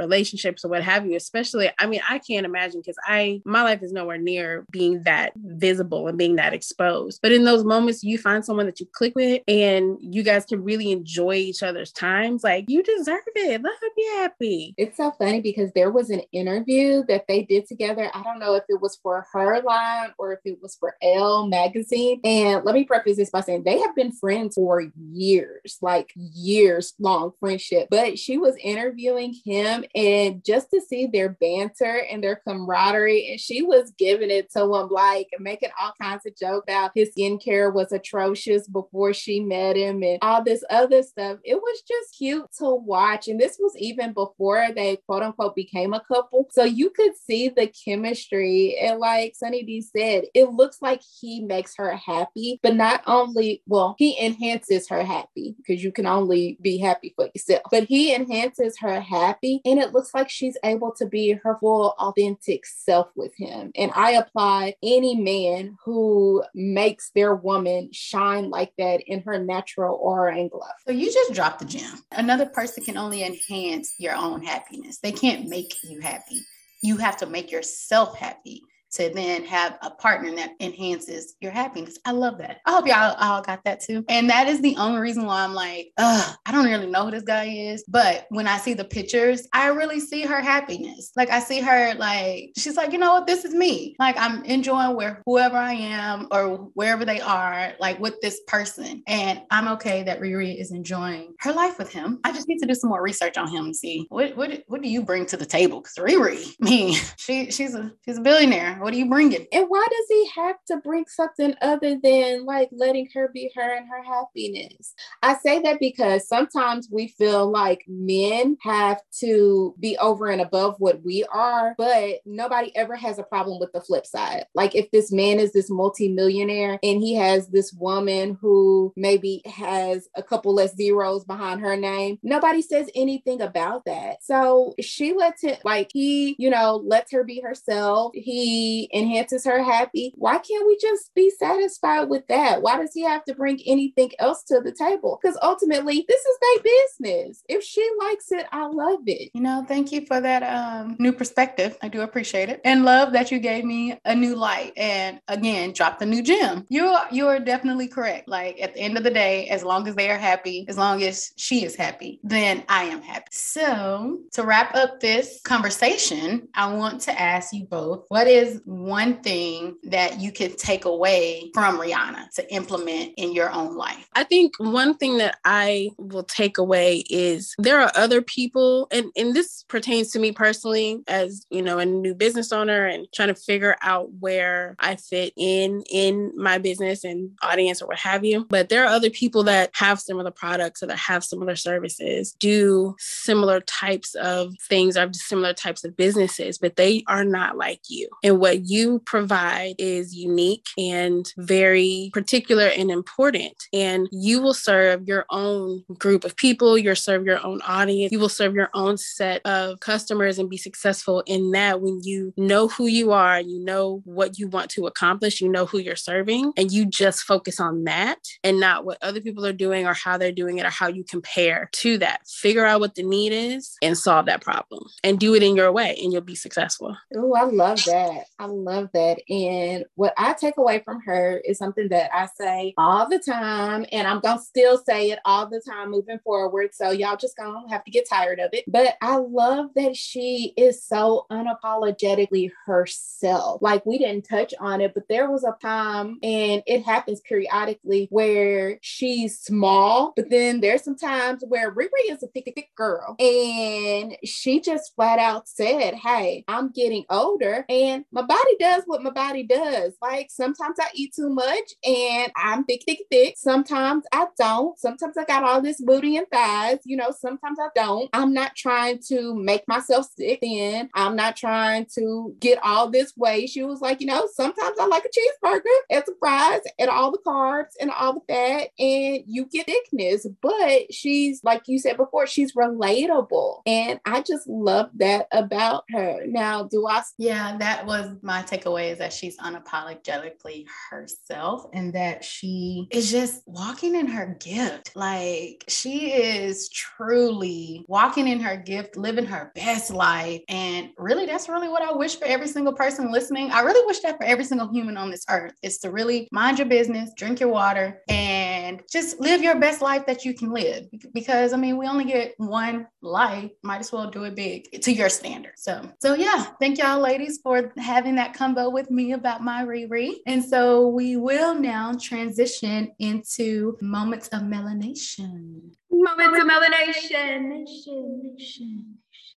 relationships 0.51 0.65
or 0.65 0.69
what 0.69 0.83
have 0.83 1.07
you, 1.07 1.17
especially. 1.17 1.71
I 1.79 1.87
mean, 1.87 2.01
I 2.09 2.19
can't 2.19 2.47
imagine 2.47 2.81
because 2.81 2.99
I, 3.05 3.41
my 3.45 3.63
life 3.63 3.83
is 3.83 3.93
nowhere 3.93 4.19
near 4.19 4.67
being 4.71 5.03
that 5.05 5.33
visible 5.37 6.09
and 6.09 6.19
being 6.19 6.37
that 6.37 6.53
exposed. 6.53 7.21
But 7.23 7.33
in 7.33 7.45
those 7.45 7.65
moments, 7.65 8.03
you 8.03 8.19
find 8.19 8.45
someone 8.45 8.67
that 8.67 8.81
you 8.81 8.87
click 8.93 9.15
with 9.15 9.43
and 9.49 9.97
you 10.01 10.23
guys 10.23 10.45
can 10.45 10.63
really 10.63 10.93
enjoy 10.93 11.35
each 11.35 11.63
other's 11.63 11.93
times. 11.93 12.45
Like, 12.45 12.65
you 12.69 12.83
deserve 12.83 13.21
it. 13.35 13.63
Let 13.63 13.73
her 13.81 13.89
be 13.97 14.07
happy. 14.17 14.75
It's 14.77 14.97
so 14.97 15.13
funny 15.13 15.41
because 15.41 15.71
there 15.75 15.91
was 15.91 16.11
an 16.11 16.23
interview 16.33 17.05
that 17.09 17.27
they 17.29 17.43
did 17.43 17.67
together. 17.67 18.11
I 18.15 18.23
don't 18.23 18.39
know 18.39 18.55
if 18.55 18.65
it 18.69 18.81
was 18.81 18.99
for 19.03 19.27
her 19.33 19.61
line 19.63 20.11
or 20.19 20.33
if 20.33 20.41
it 20.45 20.59
was 20.63 20.77
for 20.77 20.97
Elle 21.03 21.47
magazine. 21.47 22.21
And 22.25 22.65
let 22.65 22.75
me 22.75 22.85
preface 22.85 23.17
this 23.17 23.31
by 23.31 23.41
saying 23.41 23.65
they 23.65 23.79
have 23.79 23.95
been 23.95 24.13
friends 24.13 24.55
for 24.55 24.85
years, 25.11 25.79
like 25.81 26.13
years 26.15 26.95
long 26.99 27.33
friendship. 27.41 27.89
But 27.91 28.19
she 28.19 28.39
was 28.39 28.57
interviewing 28.63 29.35
him 29.45 29.85
and 29.95 30.40
just 30.45 30.71
to 30.71 30.81
see 30.81 31.07
their 31.07 31.31
banter 31.31 32.03
and 32.11 32.23
their 32.23 32.37
camaraderie, 32.37 33.31
and 33.31 33.41
she 33.41 33.63
was 33.63 33.93
giving 33.99 34.31
it 34.31 34.51
to 34.53 34.63
him 34.63 34.89
like 34.89 35.29
making 35.39 35.71
all 35.81 35.93
kinds 36.01 36.27
of 36.27 36.37
jokes 36.37 36.65
about 36.65 36.93
his 36.95 37.11
skincare 37.17 37.73
was 37.73 37.93
atrocious 37.93 38.67
before 38.69 39.13
she 39.13 39.41
met 39.41 39.77
him 39.77 40.03
and 40.03 40.19
all 40.23 40.43
this 40.43 40.65
other 40.71 41.03
stuff. 41.03 41.39
It 41.45 41.57
was 41.57 41.83
just 41.87 42.17
cute 42.17 42.47
to 42.59 42.75
watch. 42.75 43.29
And 43.29 43.41
this 43.41 43.57
was 43.59 43.77
even 43.77 44.13
before 44.13 44.69
they 44.75 44.97
quote 45.07 45.23
unquote 45.23 45.55
became 45.55 45.93
a 45.93 46.01
couple. 46.01 46.47
So 46.51 46.65
you 46.65 46.91
could 46.91 47.17
see 47.17 47.49
the 47.49 47.73
chemistry. 47.85 48.77
And 48.81 48.99
like 48.99 49.35
Sunny 49.35 49.63
D 49.63 49.81
said, 49.81 50.25
it 50.35 50.51
looks 50.51 50.79
like 50.81 51.03
he 51.21 51.41
makes 51.41 51.75
her 51.77 51.95
happy, 51.95 52.61
but 52.63 52.77
not 52.77 53.03
only, 53.07 53.63
well, 53.67 53.95
he 53.99 54.19
enhances 54.21 54.89
her 54.89 55.03
happy 55.03 55.55
because 55.57 55.83
you 55.83 55.93
can 55.93 56.07
only 56.07 56.59
be 56.61 56.79
happy 56.79 57.13
for 57.17 57.29
yourself, 57.35 57.63
but 57.71 57.85
he 57.85 58.15
enhances 58.15 58.79
her 58.81 59.01
happy. 59.01 59.61
And 59.65 59.79
it 59.79 59.93
looks 59.93 60.15
like 60.15 60.30
she's 60.31 60.57
able 60.65 60.93
to 60.93 61.07
be 61.07 61.33
her 61.33 61.57
full, 61.59 61.95
authentic 61.99 62.67
self 62.67 63.09
with 63.17 63.35
him. 63.37 63.73
And 63.75 63.91
I 63.95 64.13
applaud 64.13 64.75
any 64.83 65.17
man 65.17 65.77
who 65.85 66.43
makes 66.55 67.11
their 67.15 67.35
woman 67.35 67.91
shine 67.93 68.51
like 68.51 68.73
that 68.79 69.03
in 69.07 69.23
her 69.23 69.39
natural 69.39 69.97
aura 69.97 70.37
and 70.37 70.51
glow. 70.51 70.63
So 70.87 70.93
you 70.93 71.13
just 71.13 71.35
dropped 71.35 71.61
the 71.61 71.65
gem. 71.65 72.05
Another 72.13 72.47
person 72.47 72.85
can 72.85 72.97
only 72.97 73.23
enhance 73.25 73.95
your 73.99 74.15
own 74.15 74.43
happiness. 74.43 74.99
They 74.99 75.13
can't 75.13 75.49
make 75.49 75.75
you 75.85 76.01
happy. 76.01 76.41
You 76.83 76.97
have 76.97 77.19
to 77.19 77.27
make 77.27 77.51
yourself 77.51 78.17
happy 78.17 78.63
to 78.93 79.11
then 79.15 79.45
have 79.45 79.79
a 79.83 79.91
partner 79.91 80.35
that 80.37 80.53
enhances 80.61 81.37
your 81.41 81.53
happiness. 81.53 81.99
I 82.05 82.13
love 82.13 82.39
that. 82.39 82.59
I 82.67 82.73
hope 82.73 82.87
y'all 82.87 83.15
all 83.19 83.43
got 83.43 83.65
that 83.65 83.81
too. 83.81 84.05
And 84.09 84.29
that 84.31 84.49
is 84.49 84.61
the 84.61 84.77
only 84.77 85.01
reason 85.01 85.25
why 85.25 85.43
I'm 85.43 85.55
like, 85.55 85.93
I 85.99 86.35
don't 86.51 86.65
really 86.65 86.87
know 86.87 87.05
who 87.05 87.11
this 87.11 87.23
guy 87.23 87.45
is. 87.47 87.85
But 87.89 88.27
when 88.31 88.47
I 88.47 88.59
see 88.59 88.75
the 88.75 88.85
pictures, 88.85 89.47
I 89.53 89.69
really 89.69 90.01
see 90.01 90.23
her 90.23 90.41
happiness. 90.41 91.13
Like 91.17 91.31
I 91.31 91.41
see 91.41 91.61
her 91.61 91.95
like, 91.95 92.53
she's 92.57 92.77
like, 92.77 92.93
you 92.93 92.99
know 92.99 93.15
what, 93.15 93.27
this 93.27 93.45
is 93.45 93.55
me. 93.55 93.97
Like 93.99 94.17
I'm 94.19 94.45
enjoying 94.45 94.97
where 94.97 95.23
whoever 95.27 95.57
I 95.57 95.73
am 95.73 96.29
or 96.31 96.71
wherever 96.75 97.05
they 97.05 97.21
are, 97.21 97.73
like 97.79 97.99
with 98.01 98.21
this 98.21 98.41
person. 98.47 99.03
And 99.07 99.43
I'm 99.51 99.69
okay 99.69 100.03
that 100.05 100.21
Riri 100.21 100.61
is 100.61 100.73
enjoying 100.73 101.35
her 101.41 101.53
life 101.53 101.79
with 101.79 101.93
him. 101.93 102.21
I 102.25 102.33
just 102.33 102.49
need 102.49 102.59
to 102.59 102.67
do 102.67 102.75
some 102.75 102.91
more 102.91 103.03
research 103.03 103.37
on 103.37 103.49
him 103.49 103.67
and 103.67 103.77
see 103.77 104.07
what 104.09 104.37
what, 104.37 104.63
what 104.67 104.83
do 104.83 104.89
you 104.89 105.03
bring 105.03 105.27
to 105.27 105.37
the 105.37 105.47
table? 105.47 105.81
Because 105.81 105.97
Riri, 105.97 106.55
me, 106.61 106.95
she 107.17 107.51
she's 107.51 107.75
a 107.75 107.93
she's 108.05 108.19
a 108.19 108.23
billionaire. 108.23 108.79
What 108.81 108.95
are 108.95 108.97
you 108.97 109.09
bringing? 109.09 109.47
And 109.53 109.67
why 109.69 109.87
does 109.91 110.07
he 110.09 110.31
have 110.37 110.57
to 110.69 110.79
bring 110.79 111.05
something 111.07 111.55
other 111.61 111.99
than 112.03 112.47
like 112.47 112.71
letting 112.73 113.09
her 113.15 113.31
be 113.33 113.51
her 113.55 113.77
and 113.77 113.87
her 113.89 114.03
happiness? 114.03 114.95
I 115.23 115.37
say 115.37 115.61
that 115.61 115.81
because 115.81 116.27
sometimes 116.27 116.89
we 116.91 117.09
feel 117.09 117.51
like 117.51 117.85
men 117.87 118.57
have 118.63 119.01
to 119.21 119.75
be 119.79 119.99
over 119.99 120.29
and 120.29 120.41
above 120.41 120.77
what 120.79 121.03
we 121.05 121.25
are, 121.33 121.75
but 121.77 122.21
nobody 122.25 122.75
ever 122.75 122.97
has 122.97 123.19
a 123.19 123.25
problem 123.25 123.61
with 123.61 123.73
the 123.73 123.83
flip 123.83 124.07
side. 124.07 124.47
Like 124.55 124.75
if 124.75 124.91
this 124.91 125.13
man 125.13 125.39
is 125.39 125.53
this 125.53 125.71
multimillionaire 125.71 126.79
and 126.83 127.01
he 127.01 127.15
has 127.17 127.49
this 127.49 127.73
woman 127.73 128.39
who 128.41 128.93
maybe 128.97 129.43
has 129.45 130.09
a 130.17 130.23
couple 130.23 130.55
less 130.55 130.75
zeros 130.75 131.25
behind 131.25 131.61
her 131.61 131.77
name, 131.77 132.19
nobody 132.23 132.63
says 132.63 132.89
anything 132.95 133.43
about 133.43 133.85
that. 133.85 134.23
So 134.23 134.75
she 134.81 135.13
lets 135.13 135.43
him, 135.43 135.57
like, 135.65 135.91
he, 135.93 136.35
you 136.39 136.49
know, 136.49 136.77
lets 136.77 137.13
her 137.13 137.25
be 137.25 137.41
herself. 137.41 138.13
He 138.15 138.70
enhances 138.93 139.45
her 139.45 139.63
happy. 139.63 140.13
Why 140.17 140.39
can't 140.39 140.67
we 140.67 140.77
just 140.81 141.15
be 141.15 141.31
satisfied 141.31 142.09
with 142.09 142.27
that? 142.29 142.63
Why 142.63 142.77
does 142.77 142.93
he 142.95 143.03
have 143.03 143.25
to 143.25 143.35
bring 143.35 143.61
anything 143.67 144.11
else 144.19 144.43
to 144.45 144.61
the 144.61 144.73
table? 144.73 145.19
Because 145.21 145.39
ultimately, 145.43 146.05
this 146.09 146.21
is 146.21 146.39
their 146.41 146.63
business. 146.63 147.43
If 147.49 147.65
she 147.65 147.89
likes 147.99 148.33
it, 148.33 148.47
I 148.53 148.67
love 148.67 149.01
it. 149.07 149.31
You 149.35 149.43
know, 149.43 149.65
thank 149.67 149.93
you 149.93 150.07
for 150.07 150.21
that 150.21 150.43
um, 150.43 150.97
new 150.99 151.13
perspective. 151.13 151.77
I 151.83 151.89
do 151.89 152.03
appreciate 152.03 152.49
it, 152.49 152.61
and 152.65 152.85
love 152.85 153.13
that 153.13 153.31
you 153.31 153.39
gave 153.39 153.65
me 153.65 153.99
a 154.05 154.15
new 154.15 154.37
light. 154.37 154.73
And 154.77 155.21
again, 155.29 155.73
drop 155.73 155.99
the 155.99 156.07
new 156.07 156.23
gem. 156.23 156.67
You 156.69 156.87
are, 156.87 157.07
you 157.11 157.27
are 157.29 157.41
definitely 157.41 157.89
correct. 157.89 158.29
Like 158.29 158.61
at 158.61 158.75
the 158.75 158.81
end 158.81 158.97
of 158.97 159.05
the 159.05 159.11
day, 159.11 159.49
as 159.49 159.63
long 159.63 159.87
as 159.89 159.95
they 159.95 160.11
are 160.11 160.19
happy, 160.19 160.65
as 160.69 160.77
long 160.77 161.03
as 161.03 161.33
she 161.37 161.65
is 161.65 161.75
happy, 161.75 162.21
then 162.23 162.65
I 162.69 162.85
am 162.85 163.03
happy. 163.03 163.27
So 163.31 164.21
to 164.33 164.45
wrap 164.45 164.75
up 164.75 165.01
this 165.01 165.41
conversation, 165.45 166.49
I 166.55 166.73
want 166.75 167.01
to 167.03 167.21
ask 167.21 167.53
you 167.53 167.65
both: 167.65 168.05
What 168.09 168.27
is 168.27 168.60
one 168.65 169.23
thing 169.23 169.77
that 169.85 170.21
you 170.21 170.33
can 170.33 170.57
take 170.57 170.85
away 170.85 171.51
from 171.55 171.79
Rihanna 171.79 172.31
to 172.35 172.55
implement 172.55 173.15
in 173.17 173.33
your 173.33 173.51
own 173.51 173.77
life? 173.77 174.09
I 174.15 174.25
think 174.25 174.53
one 174.59 174.97
thing 174.97 175.19
that 175.19 175.39
I 175.45 175.91
will 175.99 176.25
take 176.25 176.59
away 176.59 177.05
is 177.11 177.55
there 177.59 177.81
are 177.81 177.93
other 177.95 178.23
people, 178.23 178.89
and, 178.91 179.07
and 179.17 179.35
this 179.35 179.65
pertains 179.69 180.11
to 180.13 180.19
me 180.19 180.33
personally 180.33 181.03
as, 181.09 181.47
you 181.51 181.63
know, 181.63 181.79
a 181.79 181.87
new 181.87 182.15
business 182.15 182.53
owner 182.53 182.87
and 182.87 183.07
trying 183.15 183.29
to 183.29 183.35
figure 183.35 183.77
out 183.83 184.11
where 184.21 184.77
I 184.79 184.97
fit 184.97 185.33
in 185.37 185.83
in 185.91 186.33
my 186.37 186.59
business 186.59 187.05
and 187.05 187.31
audience 187.43 187.83
or 187.83 187.89
what 187.89 187.99
have 187.99 188.25
you. 188.25 188.47
But 188.49 188.69
there 188.69 188.85
are 188.85 188.93
other 188.93 189.11
people 189.11 189.43
that 189.45 189.71
have 189.75 190.01
similar 190.01 190.31
products 190.31 190.83
or 190.83 190.87
that 190.87 190.99
have 190.99 191.25
similar 191.25 191.57
services, 191.57 192.33
do 192.39 192.97
similar 192.99 193.61
types 193.61 194.15
of 194.17 194.55
things 194.69 194.97
or 194.97 195.09
similar 195.13 195.53
types 195.53 195.85
of 195.85 195.97
businesses, 195.97 196.59
but 196.59 196.77
they 196.77 197.05
are 197.07 197.25
not 197.25 197.57
like 197.57 197.81
you. 197.89 198.09
And 198.23 198.39
what 198.39 198.50
you 198.51 199.01
provide 199.01 199.75
is 199.79 200.15
unique 200.15 200.67
and 200.77 201.33
very 201.37 202.11
particular 202.13 202.67
and 202.67 202.91
important. 202.91 203.69
And 203.73 204.09
you 204.11 204.41
will 204.41 204.55
serve 204.55 205.07
your 205.07 205.27
own 205.31 205.85
group 205.99 206.25
of 206.25 206.37
people, 206.37 206.77
you'll 206.79 206.97
serve 206.97 207.25
your 207.25 207.45
own 207.45 207.61
audience, 207.63 208.13
you 208.13 208.19
will 208.19 208.29
serve 208.29 208.55
your 208.55 208.71
own 208.75 208.97
set 208.97 209.45
of 209.45 209.81
customers 209.81 210.39
and 210.39 210.51
be 210.51 210.57
successful 210.57 211.23
in 211.27 211.51
that 211.53 211.81
when 211.81 212.01
you 212.03 212.33
know 212.37 212.69
who 212.69 212.87
you 212.87 213.13
are, 213.13 213.41
you 213.41 213.65
know 213.65 214.03
what 214.05 214.39
you 214.39 214.49
want 214.49 214.71
to 214.71 214.87
accomplish, 214.87 215.41
you 215.41 215.49
know 215.49 215.67
who 215.67 215.79
you're 215.79 215.97
serving, 215.97 216.53
and 216.57 216.71
you 216.71 216.87
just 216.87 217.23
focus 217.23 217.61
on 217.61 217.85
that 217.85 218.19
and 218.45 218.61
not 218.61 218.85
what 218.85 218.99
other 219.03 219.21
people 219.21 219.45
are 219.47 219.53
doing 219.53 219.87
or 219.87 219.95
how 219.95 220.17
they're 220.17 220.33
doing 220.33 220.59
it 220.59 220.67
or 220.67 220.71
how 220.71 220.89
you 220.89 221.05
compare 221.05 221.69
to 221.73 221.99
that. 221.99 222.21
Figure 222.27 222.65
out 222.65 222.81
what 222.81 222.95
the 222.95 223.03
need 223.03 223.33
is 223.33 223.77
and 223.83 223.97
solve 223.97 224.27
that 224.27 224.41
problem 224.41 224.83
and 225.05 225.19
do 225.19 225.35
it 225.35 225.43
in 225.43 225.57
your 225.57 225.73
way, 225.73 225.97
and 226.03 226.13
you'll 226.13 226.23
be 226.23 226.35
successful. 226.35 226.97
Oh, 227.15 227.35
I 227.35 227.45
love 227.45 227.85
that. 227.85 228.25
I 228.41 228.47
love 228.47 228.89
that. 228.95 229.19
And 229.29 229.85
what 229.97 230.15
I 230.17 230.33
take 230.33 230.57
away 230.57 230.81
from 230.83 231.03
her 231.03 231.43
is 231.45 231.59
something 231.59 231.91
that 231.91 232.11
I 232.15 232.27
say 232.39 232.73
all 232.79 233.07
the 233.07 233.19
time, 233.19 233.85
and 233.93 234.09
I'm 234.09 234.21
gonna 234.21 234.41
still 234.41 234.79
say 234.79 235.11
it 235.11 235.19
all 235.27 235.47
the 235.47 235.61
time 235.61 235.91
moving 235.91 236.21
forward. 236.25 236.71
So 236.73 236.91
y'all 236.91 237.19
just 237.19 237.37
gonna 237.37 237.69
have 237.69 237.85
to 237.85 237.91
get 237.91 238.09
tired 238.09 238.41
of 238.41 238.49
it. 238.55 238.65
But 238.67 238.95
I 239.03 239.17
love 239.17 239.67
that 239.77 239.95
she 239.95 240.55
is 240.57 240.83
so 240.83 241.27
unapologetically 241.31 242.51
herself. 242.65 243.61
Like 243.61 243.85
we 243.85 243.99
didn't 243.99 244.27
touch 244.27 244.55
on 244.59 244.81
it, 244.81 244.95
but 244.95 245.05
there 245.11 245.31
was 245.31 245.45
a 245.45 245.55
time, 245.61 246.19
and 246.23 246.63
it 246.67 246.83
happens 246.83 247.21
periodically 247.21 248.09
where 248.11 248.79
she's 248.81 249.39
small, 249.39 250.15
but 250.17 250.31
then 250.31 250.61
there's 250.61 250.83
some 250.83 250.97
times 250.97 251.45
where 251.47 251.75
Riri 251.75 252.09
is 252.09 252.23
a 252.23 252.29
thick, 252.29 252.51
thick 252.55 252.71
girl, 252.75 253.17
and 253.19 254.17
she 254.25 254.63
just 254.63 254.95
flat 254.95 255.19
out 255.19 255.47
said, 255.47 255.93
"Hey, 255.95 256.43
I'm 256.49 256.71
getting 256.71 257.05
older, 257.11 257.67
and 257.69 258.07
my 258.11 258.23
body 258.31 258.57
does 258.61 258.85
what 258.87 259.03
my 259.03 259.11
body 259.11 259.43
does. 259.43 259.97
Like 260.01 260.29
sometimes 260.31 260.77
I 260.81 260.89
eat 260.95 261.13
too 261.15 261.29
much, 261.29 261.75
and 261.85 262.31
I'm 262.37 262.65
thick, 262.65 262.83
thick, 262.87 263.01
thick. 263.11 263.35
Sometimes 263.37 264.05
I 264.13 264.27
don't. 264.39 264.79
Sometimes 264.79 265.19
I 265.19 265.25
got 265.25 265.43
all 265.43 265.61
this 265.61 265.81
booty 265.81 266.17
and 266.17 266.27
thighs. 266.33 266.79
You 266.85 266.97
know, 266.97 267.11
sometimes 267.11 267.59
I 267.59 267.69
don't. 267.75 268.09
I'm 268.13 268.33
not 268.33 268.55
trying 268.55 269.01
to 269.09 269.35
make 269.35 269.67
myself 269.67 270.07
sick. 270.17 270.39
Then 270.43 270.91
I'm 270.95 271.17
not 271.17 271.37
trying 271.37 271.87
to 271.97 272.35
get 272.39 272.61
all 272.63 272.89
this 272.89 273.13
weight. 273.17 273.51
She 273.51 273.65
was 273.65 273.81
like, 273.81 274.01
you 274.01 274.07
know, 274.07 274.29
sometimes 274.33 274.77
I 274.79 274.87
like 274.87 275.05
a 275.05 275.09
cheeseburger 275.09 275.61
and 275.91 276.05
some 276.07 276.15
fries 276.21 276.61
and 276.79 276.89
all 276.89 277.11
the 277.11 277.19
carbs 277.27 277.73
and 277.81 277.91
all 277.91 278.15
the 278.15 278.21
fat, 278.33 278.69
and 278.79 279.25
you 279.27 279.47
get 279.47 279.67
thickness. 279.67 280.27
But 280.41 280.95
she's 280.95 281.43
like 281.43 281.63
you 281.67 281.81
said 281.81 281.97
before, 281.97 282.29
she's 282.29 282.53
relatable, 282.53 283.63
and 283.67 283.99
I 284.05 284.23
just 284.23 284.49
love 284.49 284.91
that 284.95 285.27
about 285.33 285.85
her. 285.91 286.27
Now, 286.27 286.63
do 286.63 286.87
I? 286.87 287.03
Yeah, 287.19 287.57
that 287.59 287.87
was 287.87 288.20
my 288.23 288.43
takeaway 288.43 288.93
is 288.93 288.99
that 288.99 289.13
she's 289.13 289.37
unapologetically 289.39 290.67
herself 290.91 291.67
and 291.73 291.93
that 291.95 292.25
she 292.25 292.89
is 292.91 293.11
just 293.11 293.43
walking 293.47 293.95
in 293.95 294.07
her 294.07 294.37
gift. 294.41 294.93
Like 294.95 295.65
she 295.69 296.13
is 296.13 296.69
truly 296.69 297.85
walking 297.89 298.29
in 298.29 298.41
her 298.41 298.57
gift, 298.57 298.97
living 298.97 299.27
her 299.27 299.53
best 299.55 299.91
life. 299.91 300.43
And 300.49 300.91
really, 300.97 301.27
that's 301.27 301.49
really 301.49 301.69
what 301.69 301.83
I 301.83 301.93
wish 301.93 302.17
for 302.17 302.25
every 302.25 302.49
single 302.49 302.73
person 302.73 303.11
listening. 303.13 303.51
I 303.51 303.61
really 303.61 303.85
wish 303.87 304.01
that 304.01 304.17
for 304.17 304.25
every 304.25 304.45
single 304.45 304.73
human 304.73 304.97
on 304.97 305.11
this 305.11 305.25
earth 305.29 305.53
is 305.63 305.79
to 305.79 305.91
really 305.91 306.29
mind 306.33 306.59
your 306.59 306.69
business, 306.69 307.11
drink 307.17 307.41
your 307.41 307.51
water, 307.51 308.03
and 308.09 308.83
just 308.91 309.21
live 309.21 309.43
your 309.43 309.59
best 309.59 309.83
life 309.83 310.07
that 310.07 310.25
you 310.25 310.35
can 310.35 310.51
live. 310.51 310.87
Because 311.13 311.53
I 311.53 311.57
mean, 311.57 311.77
we 311.77 311.87
only 311.87 312.05
get 312.05 312.35
one 312.39 312.87
life, 313.03 313.51
might 313.63 313.81
as 313.81 313.93
well 313.93 314.11
do 314.11 314.25
it 314.25 314.37
big 314.37 314.81
to 314.83 314.93
your 314.93 315.09
standard. 315.09 315.55
So, 315.57 315.91
so 316.01 316.15
yeah, 316.15 316.47
thank 316.61 316.79
y'all 316.79 317.01
ladies 317.01 317.41
for 317.43 317.73
having 317.77 318.10
that 318.17 318.35
combo 318.35 318.71
with 318.71 318.91
me 318.91 319.13
about 319.13 319.43
my 319.43 319.65
Riri. 319.65 320.17
And 320.27 320.45
so 320.45 320.89
we 320.89 321.17
will 321.17 321.55
now 321.55 321.95
transition 322.01 322.93
into 322.99 323.77
moments 323.81 324.29
of 324.29 324.43
melanation. 324.43 325.61
Moments 325.91 326.41
of 326.41 326.47
melanation. 326.47 327.67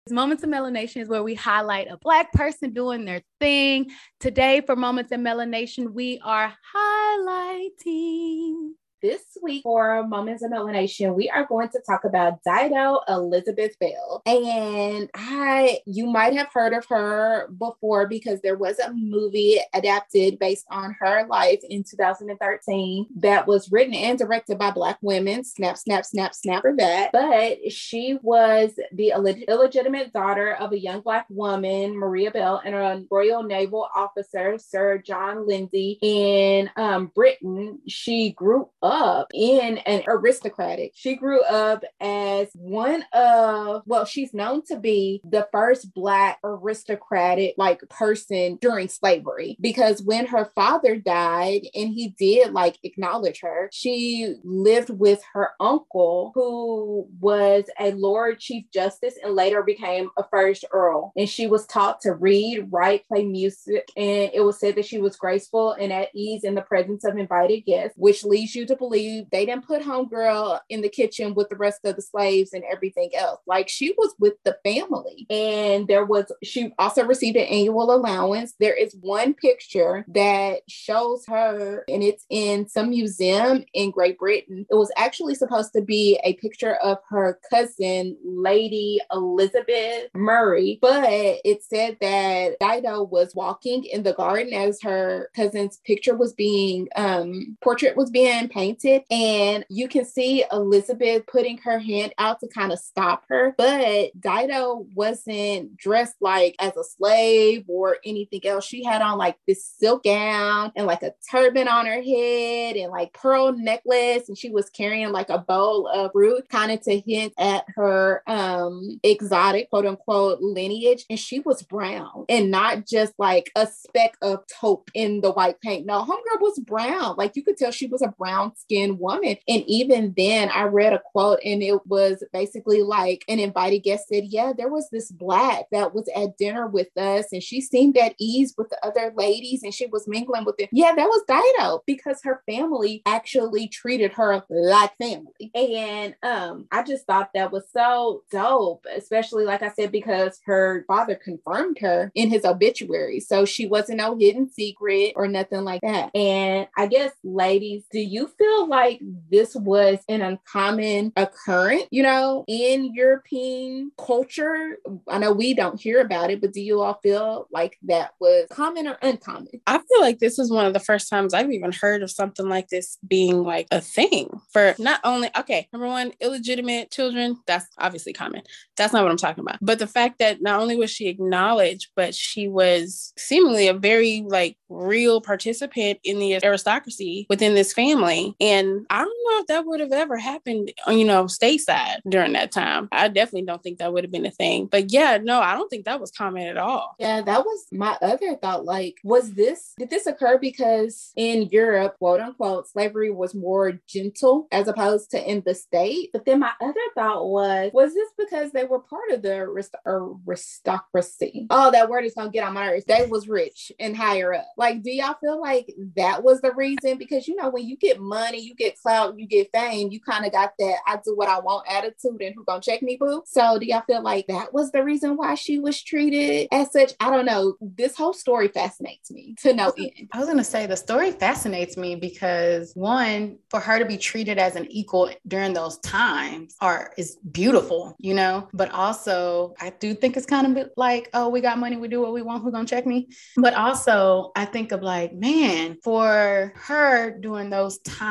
Moments 0.09 0.43
of 0.43 0.49
Melanation 0.49 1.01
is 1.01 1.07
where 1.07 1.21
we 1.21 1.35
highlight 1.35 1.87
a 1.89 1.95
Black 1.97 2.33
person 2.33 2.73
doing 2.73 3.05
their 3.05 3.21
thing. 3.39 3.91
Today, 4.19 4.61
for 4.65 4.75
Moments 4.75 5.11
of 5.11 5.19
Melanation, 5.19 5.93
we 5.93 6.19
are 6.23 6.53
highlighting 6.75 8.71
this 9.01 9.21
week 9.41 9.63
for 9.63 10.05
Moments 10.07 10.43
of 10.43 10.51
Melanation, 10.51 11.15
we 11.15 11.29
are 11.29 11.45
going 11.45 11.69
to 11.69 11.81
talk 11.87 12.03
about 12.03 12.43
Dido 12.43 12.99
Elizabeth 13.07 13.77
Belle. 13.79 14.21
And 14.25 15.09
I, 15.15 15.79
you 15.85 16.05
might 16.05 16.33
have 16.33 16.49
heard 16.53 16.73
of 16.73 16.85
her 16.85 17.47
before 17.57 18.07
because 18.07 18.41
there 18.41 18.57
was 18.57 18.77
a 18.79 18.93
movie 18.93 19.59
adapted 19.73 20.37
based 20.37 20.65
on 20.69 20.95
her 20.99 21.25
life 21.27 21.61
in 21.67 21.83
2013 21.83 23.07
that 23.17 23.47
was 23.47 23.71
written 23.71 23.95
and 23.95 24.19
directed 24.19 24.59
by 24.59 24.69
Black 24.69 24.99
women. 25.01 25.43
Snap, 25.43 25.77
snap, 25.77 26.05
snap, 26.05 26.35
snap 26.35 26.61
for 26.61 26.75
that. 26.77 27.11
But 27.11 27.71
she 27.71 28.19
was 28.21 28.71
the 28.91 29.13
illeg- 29.15 29.47
illegitimate 29.47 30.13
daughter 30.13 30.53
of 30.53 30.73
a 30.73 30.79
young 30.79 31.01
Black 31.01 31.25
woman, 31.29 31.97
Maria 31.97 32.29
Bell, 32.29 32.61
and 32.63 32.75
a 32.75 33.03
Royal 33.09 33.41
Naval 33.41 33.87
officer, 33.95 34.59
Sir 34.59 34.99
John 34.99 35.47
Lindsay, 35.47 35.97
in 36.01 36.69
um, 36.75 37.07
Britain. 37.15 37.79
She 37.87 38.31
grew 38.31 38.69
up 38.83 38.90
up 38.91 39.31
in 39.33 39.77
an 39.79 40.03
aristocratic. 40.05 40.91
She 40.93 41.15
grew 41.15 41.41
up 41.43 41.83
as 42.01 42.49
one 42.53 43.05
of, 43.13 43.83
well, 43.85 44.05
she's 44.05 44.33
known 44.33 44.63
to 44.65 44.77
be 44.77 45.21
the 45.23 45.47
first 45.51 45.93
Black 45.93 46.39
aristocratic 46.43 47.55
like 47.57 47.81
person 47.89 48.57
during 48.61 48.89
slavery 48.89 49.55
because 49.61 50.01
when 50.01 50.27
her 50.27 50.51
father 50.53 50.97
died 50.97 51.61
and 51.73 51.89
he 51.89 52.09
did 52.19 52.51
like 52.51 52.77
acknowledge 52.83 53.39
her, 53.41 53.69
she 53.71 54.35
lived 54.43 54.89
with 54.89 55.21
her 55.33 55.51
uncle 55.59 56.31
who 56.35 57.07
was 57.19 57.65
a 57.79 57.91
Lord 57.93 58.39
Chief 58.39 58.65
Justice 58.73 59.15
and 59.23 59.35
later 59.35 59.63
became 59.63 60.09
a 60.17 60.23
first 60.29 60.65
Earl. 60.71 61.13
And 61.15 61.29
she 61.29 61.47
was 61.47 61.65
taught 61.65 62.01
to 62.01 62.13
read, 62.13 62.67
write, 62.69 63.07
play 63.07 63.23
music, 63.23 63.87
and 63.95 64.31
it 64.33 64.43
was 64.43 64.59
said 64.59 64.75
that 64.75 64.85
she 64.85 64.99
was 64.99 65.15
graceful 65.15 65.71
and 65.73 65.93
at 65.93 66.09
ease 66.13 66.43
in 66.43 66.55
the 66.55 66.61
presence 66.61 67.05
of 67.05 67.17
invited 67.17 67.61
guests, 67.61 67.97
which 67.97 68.25
leads 68.25 68.53
you 68.53 68.65
to 68.65 68.75
believe 68.81 69.29
they 69.31 69.45
didn't 69.45 69.65
put 69.65 69.81
homegirl 69.81 70.59
in 70.69 70.81
the 70.81 70.89
kitchen 70.89 71.33
with 71.33 71.47
the 71.49 71.55
rest 71.55 71.79
of 71.85 71.95
the 71.95 72.01
slaves 72.01 72.51
and 72.53 72.63
everything 72.69 73.11
else. 73.15 73.39
Like 73.47 73.69
she 73.69 73.93
was 73.97 74.13
with 74.19 74.33
the 74.43 74.57
family. 74.65 75.25
And 75.29 75.87
there 75.87 76.03
was, 76.05 76.31
she 76.43 76.73
also 76.77 77.05
received 77.05 77.37
an 77.37 77.45
annual 77.45 77.93
allowance. 77.93 78.55
There 78.59 78.73
is 78.73 78.95
one 78.99 79.33
picture 79.33 80.03
that 80.09 80.61
shows 80.67 81.25
her, 81.27 81.85
and 81.87 82.03
it's 82.03 82.25
in 82.29 82.67
some 82.67 82.89
museum 82.89 83.63
in 83.73 83.91
Great 83.91 84.17
Britain. 84.17 84.65
It 84.69 84.75
was 84.75 84.91
actually 84.97 85.35
supposed 85.35 85.73
to 85.73 85.81
be 85.81 86.19
a 86.23 86.33
picture 86.33 86.75
of 86.75 86.97
her 87.09 87.39
cousin, 87.49 88.17
Lady 88.25 88.99
Elizabeth 89.11 90.09
Murray, 90.15 90.79
but 90.81 91.05
it 91.07 91.63
said 91.63 91.97
that 92.01 92.57
Dido 92.59 93.03
was 93.03 93.35
walking 93.35 93.85
in 93.85 94.03
the 94.03 94.13
garden 94.13 94.53
as 94.53 94.81
her 94.81 95.29
cousin's 95.35 95.77
picture 95.85 96.15
was 96.15 96.33
being, 96.33 96.87
um, 96.95 97.57
portrait 97.61 97.95
was 97.95 98.09
being 98.09 98.49
painted 98.49 98.70
and 99.09 99.65
you 99.69 99.87
can 99.87 100.05
see 100.05 100.43
Elizabeth 100.51 101.25
putting 101.27 101.57
her 101.59 101.79
hand 101.79 102.13
out 102.17 102.39
to 102.39 102.47
kind 102.47 102.71
of 102.71 102.79
stop 102.79 103.23
her. 103.29 103.53
But 103.57 104.11
Dido 104.19 104.85
wasn't 104.93 105.77
dressed 105.77 106.15
like 106.21 106.55
as 106.59 106.75
a 106.75 106.83
slave 106.83 107.65
or 107.67 107.97
anything 108.05 108.41
else. 108.45 108.65
She 108.65 108.83
had 108.83 109.01
on 109.01 109.17
like 109.17 109.37
this 109.47 109.65
silk 109.65 110.03
gown 110.03 110.71
and 110.75 110.87
like 110.87 111.03
a 111.03 111.13
turban 111.29 111.67
on 111.67 111.85
her 111.85 112.01
head 112.01 112.75
and 112.75 112.91
like 112.91 113.13
pearl 113.13 113.53
necklace. 113.53 114.27
And 114.27 114.37
she 114.37 114.49
was 114.49 114.69
carrying 114.69 115.11
like 115.11 115.29
a 115.29 115.39
bowl 115.39 115.87
of 115.87 116.11
fruit, 116.11 116.47
kind 116.49 116.71
of 116.71 116.81
to 116.81 116.99
hint 116.99 117.33
at 117.37 117.65
her 117.75 118.23
um 118.27 118.99
exotic 119.03 119.69
quote 119.69 119.85
unquote 119.85 120.39
lineage. 120.41 121.05
And 121.09 121.19
she 121.19 121.39
was 121.39 121.63
brown 121.63 122.25
and 122.29 122.51
not 122.51 122.85
just 122.85 123.13
like 123.17 123.51
a 123.55 123.67
speck 123.67 124.15
of 124.21 124.43
taupe 124.47 124.89
in 124.93 125.21
the 125.21 125.31
white 125.31 125.59
paint. 125.61 125.85
No, 125.85 126.03
homegirl 126.03 126.41
was 126.41 126.59
brown. 126.59 127.15
Like 127.17 127.35
you 127.35 127.43
could 127.43 127.57
tell 127.57 127.71
she 127.71 127.87
was 127.87 128.01
a 128.01 128.13
brown 128.17 128.53
skinned 128.61 128.99
woman. 128.99 129.37
And 129.47 129.63
even 129.67 130.13
then, 130.15 130.49
I 130.49 130.63
read 130.63 130.93
a 130.93 130.99
quote 130.99 131.39
and 131.43 131.61
it 131.61 131.85
was 131.85 132.23
basically 132.33 132.81
like 132.83 133.23
an 133.27 133.39
invited 133.39 133.79
guest 133.79 134.07
said, 134.07 134.25
Yeah, 134.25 134.53
there 134.55 134.69
was 134.69 134.89
this 134.89 135.11
black 135.11 135.65
that 135.71 135.93
was 135.93 136.09
at 136.15 136.37
dinner 136.37 136.67
with 136.67 136.95
us 136.97 137.27
and 137.31 137.43
she 137.43 137.61
seemed 137.61 137.97
at 137.97 138.15
ease 138.19 138.53
with 138.57 138.69
the 138.69 138.85
other 138.85 139.13
ladies 139.15 139.63
and 139.63 139.73
she 139.73 139.87
was 139.87 140.07
mingling 140.07 140.45
with 140.45 140.57
them. 140.57 140.67
Yeah, 140.71 140.93
that 140.95 141.07
was 141.07 141.23
Dido 141.27 141.83
because 141.85 142.21
her 142.23 142.41
family 142.45 143.01
actually 143.05 143.67
treated 143.67 144.13
her 144.13 144.43
like 144.49 144.95
family. 144.97 145.51
And 145.53 146.15
um, 146.23 146.67
I 146.71 146.83
just 146.83 147.05
thought 147.05 147.31
that 147.33 147.51
was 147.51 147.63
so 147.71 148.23
dope, 148.31 148.85
especially 148.95 149.45
like 149.45 149.61
I 149.61 149.71
said, 149.71 149.91
because 149.91 150.39
her 150.45 150.85
father 150.87 151.15
confirmed 151.15 151.77
her 151.79 152.11
in 152.15 152.29
his 152.29 152.45
obituary. 152.45 153.19
So 153.19 153.45
she 153.45 153.67
wasn't 153.67 153.97
no 153.97 154.17
hidden 154.17 154.49
secret 154.49 155.13
or 155.15 155.27
nothing 155.27 155.63
like 155.63 155.81
that. 155.81 156.15
And 156.15 156.67
I 156.77 156.87
guess, 156.87 157.11
ladies, 157.23 157.83
do 157.91 157.99
you 157.99 158.27
feel 158.41 158.67
like 158.67 159.01
this 159.29 159.55
was 159.55 159.99
an 160.09 160.21
uncommon 160.21 161.13
occurrence, 161.15 161.85
you 161.91 162.03
know, 162.03 162.43
in 162.47 162.93
European 162.93 163.91
culture. 163.97 164.77
I 165.07 165.19
know 165.19 165.31
we 165.31 165.53
don't 165.53 165.79
hear 165.79 166.01
about 166.01 166.31
it, 166.31 166.41
but 166.41 166.53
do 166.53 166.61
you 166.61 166.81
all 166.81 166.99
feel 167.03 167.47
like 167.51 167.77
that 167.83 168.13
was 168.19 168.47
common 168.51 168.87
or 168.87 168.97
uncommon? 169.01 169.61
I 169.67 169.77
feel 169.77 170.01
like 170.01 170.19
this 170.19 170.39
is 170.39 170.51
one 170.51 170.65
of 170.65 170.73
the 170.73 170.79
first 170.79 171.09
times 171.09 171.33
I've 171.33 171.51
even 171.51 171.71
heard 171.71 172.01
of 172.01 172.11
something 172.11 172.47
like 172.47 172.69
this 172.69 172.97
being 173.07 173.43
like 173.43 173.67
a 173.71 173.81
thing 173.81 174.29
for 174.51 174.75
not 174.79 174.99
only, 175.03 175.29
okay, 175.37 175.67
number 175.71 175.87
one, 175.87 176.11
illegitimate 176.19 176.91
children, 176.91 177.37
that's 177.45 177.67
obviously 177.77 178.13
common. 178.13 178.41
That's 178.77 178.93
not 178.93 179.03
what 179.03 179.11
I'm 179.11 179.17
talking 179.17 179.43
about. 179.43 179.59
But 179.61 179.79
the 179.79 179.87
fact 179.87 180.19
that 180.19 180.41
not 180.41 180.59
only 180.59 180.75
was 180.75 180.89
she 180.89 181.07
acknowledged, 181.07 181.89
but 181.95 182.15
she 182.15 182.47
was 182.47 183.13
seemingly 183.17 183.67
a 183.67 183.73
very 183.73 184.23
like 184.27 184.57
real 184.69 185.21
participant 185.21 185.99
in 186.03 186.19
the 186.19 186.43
aristocracy 186.43 187.27
within 187.29 187.55
this 187.55 187.73
family 187.73 188.30
And 188.39 188.85
I 188.89 188.99
don't 188.99 189.07
know 189.07 189.41
if 189.41 189.47
that 189.47 189.65
would 189.65 189.79
have 189.79 189.91
ever 189.91 190.17
happened, 190.17 190.71
uh, 190.87 190.91
you 190.91 191.05
know, 191.05 191.25
stateside 191.25 191.97
during 192.07 192.33
that 192.33 192.51
time. 192.51 192.87
I 192.91 193.07
definitely 193.07 193.43
don't 193.43 193.61
think 193.61 193.79
that 193.79 193.93
would 193.93 194.03
have 194.03 194.11
been 194.11 194.25
a 194.25 194.31
thing. 194.31 194.67
But 194.67 194.91
yeah, 194.91 195.17
no, 195.21 195.39
I 195.41 195.53
don't 195.53 195.69
think 195.69 195.85
that 195.85 195.99
was 195.99 196.11
common 196.11 196.47
at 196.47 196.57
all. 196.57 196.95
Yeah, 196.99 197.21
that 197.21 197.45
was 197.45 197.65
my 197.71 197.97
other 198.01 198.35
thought. 198.35 198.65
Like, 198.65 198.95
was 199.03 199.33
this, 199.33 199.73
did 199.77 199.89
this 199.89 200.07
occur 200.07 200.37
because 200.37 201.11
in 201.15 201.49
Europe, 201.51 201.97
quote 201.97 202.19
unquote, 202.19 202.69
slavery 202.69 203.11
was 203.11 203.33
more 203.33 203.79
gentle 203.87 204.47
as 204.51 204.67
opposed 204.67 205.11
to 205.11 205.29
in 205.29 205.43
the 205.45 205.55
state? 205.55 206.09
But 206.13 206.25
then 206.25 206.39
my 206.39 206.51
other 206.61 206.73
thought 206.95 207.27
was, 207.27 207.71
was 207.73 207.93
this 207.93 208.09
because 208.17 208.51
they 208.51 208.65
were 208.65 208.79
part 208.79 209.11
of 209.11 209.21
the 209.21 209.35
arist- 209.35 209.75
aristocracy? 209.85 211.47
Oh, 211.49 211.71
that 211.71 211.89
word 211.89 212.05
is 212.05 212.13
going 212.13 212.27
to 212.27 212.31
get 212.31 212.45
on 212.45 212.53
my 212.53 212.67
nerves. 212.67 212.85
They 212.85 213.05
was 213.05 213.27
rich 213.27 213.71
and 213.79 213.95
higher 213.95 214.33
up. 214.33 214.47
Like, 214.57 214.83
do 214.83 214.91
y'all 214.91 215.15
feel 215.19 215.39
like 215.39 215.73
that 215.95 216.23
was 216.23 216.41
the 216.41 216.53
reason? 216.53 216.97
Because, 216.97 217.27
you 217.27 217.35
know, 217.35 217.49
when 217.49 217.67
you 217.67 217.77
get 217.77 217.99
money, 217.99 218.20
you 218.29 218.55
get 218.55 218.79
clout, 218.81 219.19
you 219.19 219.27
get 219.27 219.49
fame, 219.53 219.91
you 219.91 219.99
kind 219.99 220.25
of 220.25 220.31
got 220.31 220.53
that 220.59 220.77
I 220.87 220.97
do 221.03 221.15
what 221.15 221.29
I 221.29 221.39
want 221.39 221.67
attitude 221.69 222.21
and 222.21 222.35
who 222.35 222.43
gonna 222.43 222.61
check 222.61 222.81
me, 222.81 222.97
boo? 222.99 223.23
So 223.25 223.59
do 223.59 223.65
y'all 223.65 223.83
feel 223.87 224.01
like 224.01 224.27
that 224.27 224.53
was 224.53 224.71
the 224.71 224.83
reason 224.83 225.17
why 225.17 225.35
she 225.35 225.59
was 225.59 225.81
treated 225.81 226.47
as 226.51 226.71
such? 226.71 226.93
I 226.99 227.09
don't 227.09 227.25
know. 227.25 227.55
This 227.61 227.95
whole 227.95 228.13
story 228.13 228.47
fascinates 228.47 229.11
me 229.11 229.35
to 229.41 229.53
no 229.53 229.71
end. 229.77 230.09
I 230.13 230.19
was 230.19 230.27
gonna 230.27 230.43
say 230.43 230.65
the 230.65 230.77
story 230.77 231.11
fascinates 231.11 231.77
me 231.77 231.95
because 231.95 232.73
one, 232.75 233.37
for 233.49 233.59
her 233.59 233.79
to 233.79 233.85
be 233.85 233.97
treated 233.97 234.37
as 234.37 234.55
an 234.55 234.67
equal 234.71 235.09
during 235.27 235.53
those 235.53 235.77
times 235.79 236.55
are 236.61 236.93
is 236.97 237.17
beautiful, 237.31 237.95
you 237.99 238.13
know. 238.13 238.47
But 238.53 238.71
also, 238.71 239.53
I 239.59 239.71
do 239.79 239.93
think 239.93 240.17
it's 240.17 240.25
kind 240.25 240.57
of 240.57 240.69
like, 240.77 241.09
oh, 241.13 241.29
we 241.29 241.41
got 241.41 241.59
money, 241.59 241.77
we 241.77 241.87
do 241.87 242.01
what 242.01 242.13
we 242.13 242.21
want. 242.21 242.43
Who 242.43 242.51
gonna 242.51 242.67
check 242.67 242.85
me? 242.85 243.09
But 243.37 243.53
also, 243.53 244.31
I 244.35 244.45
think 244.45 244.71
of 244.71 244.81
like, 244.81 245.13
man, 245.13 245.77
for 245.83 246.53
her 246.55 247.17
during 247.19 247.49
those 247.49 247.79
times 247.79 248.10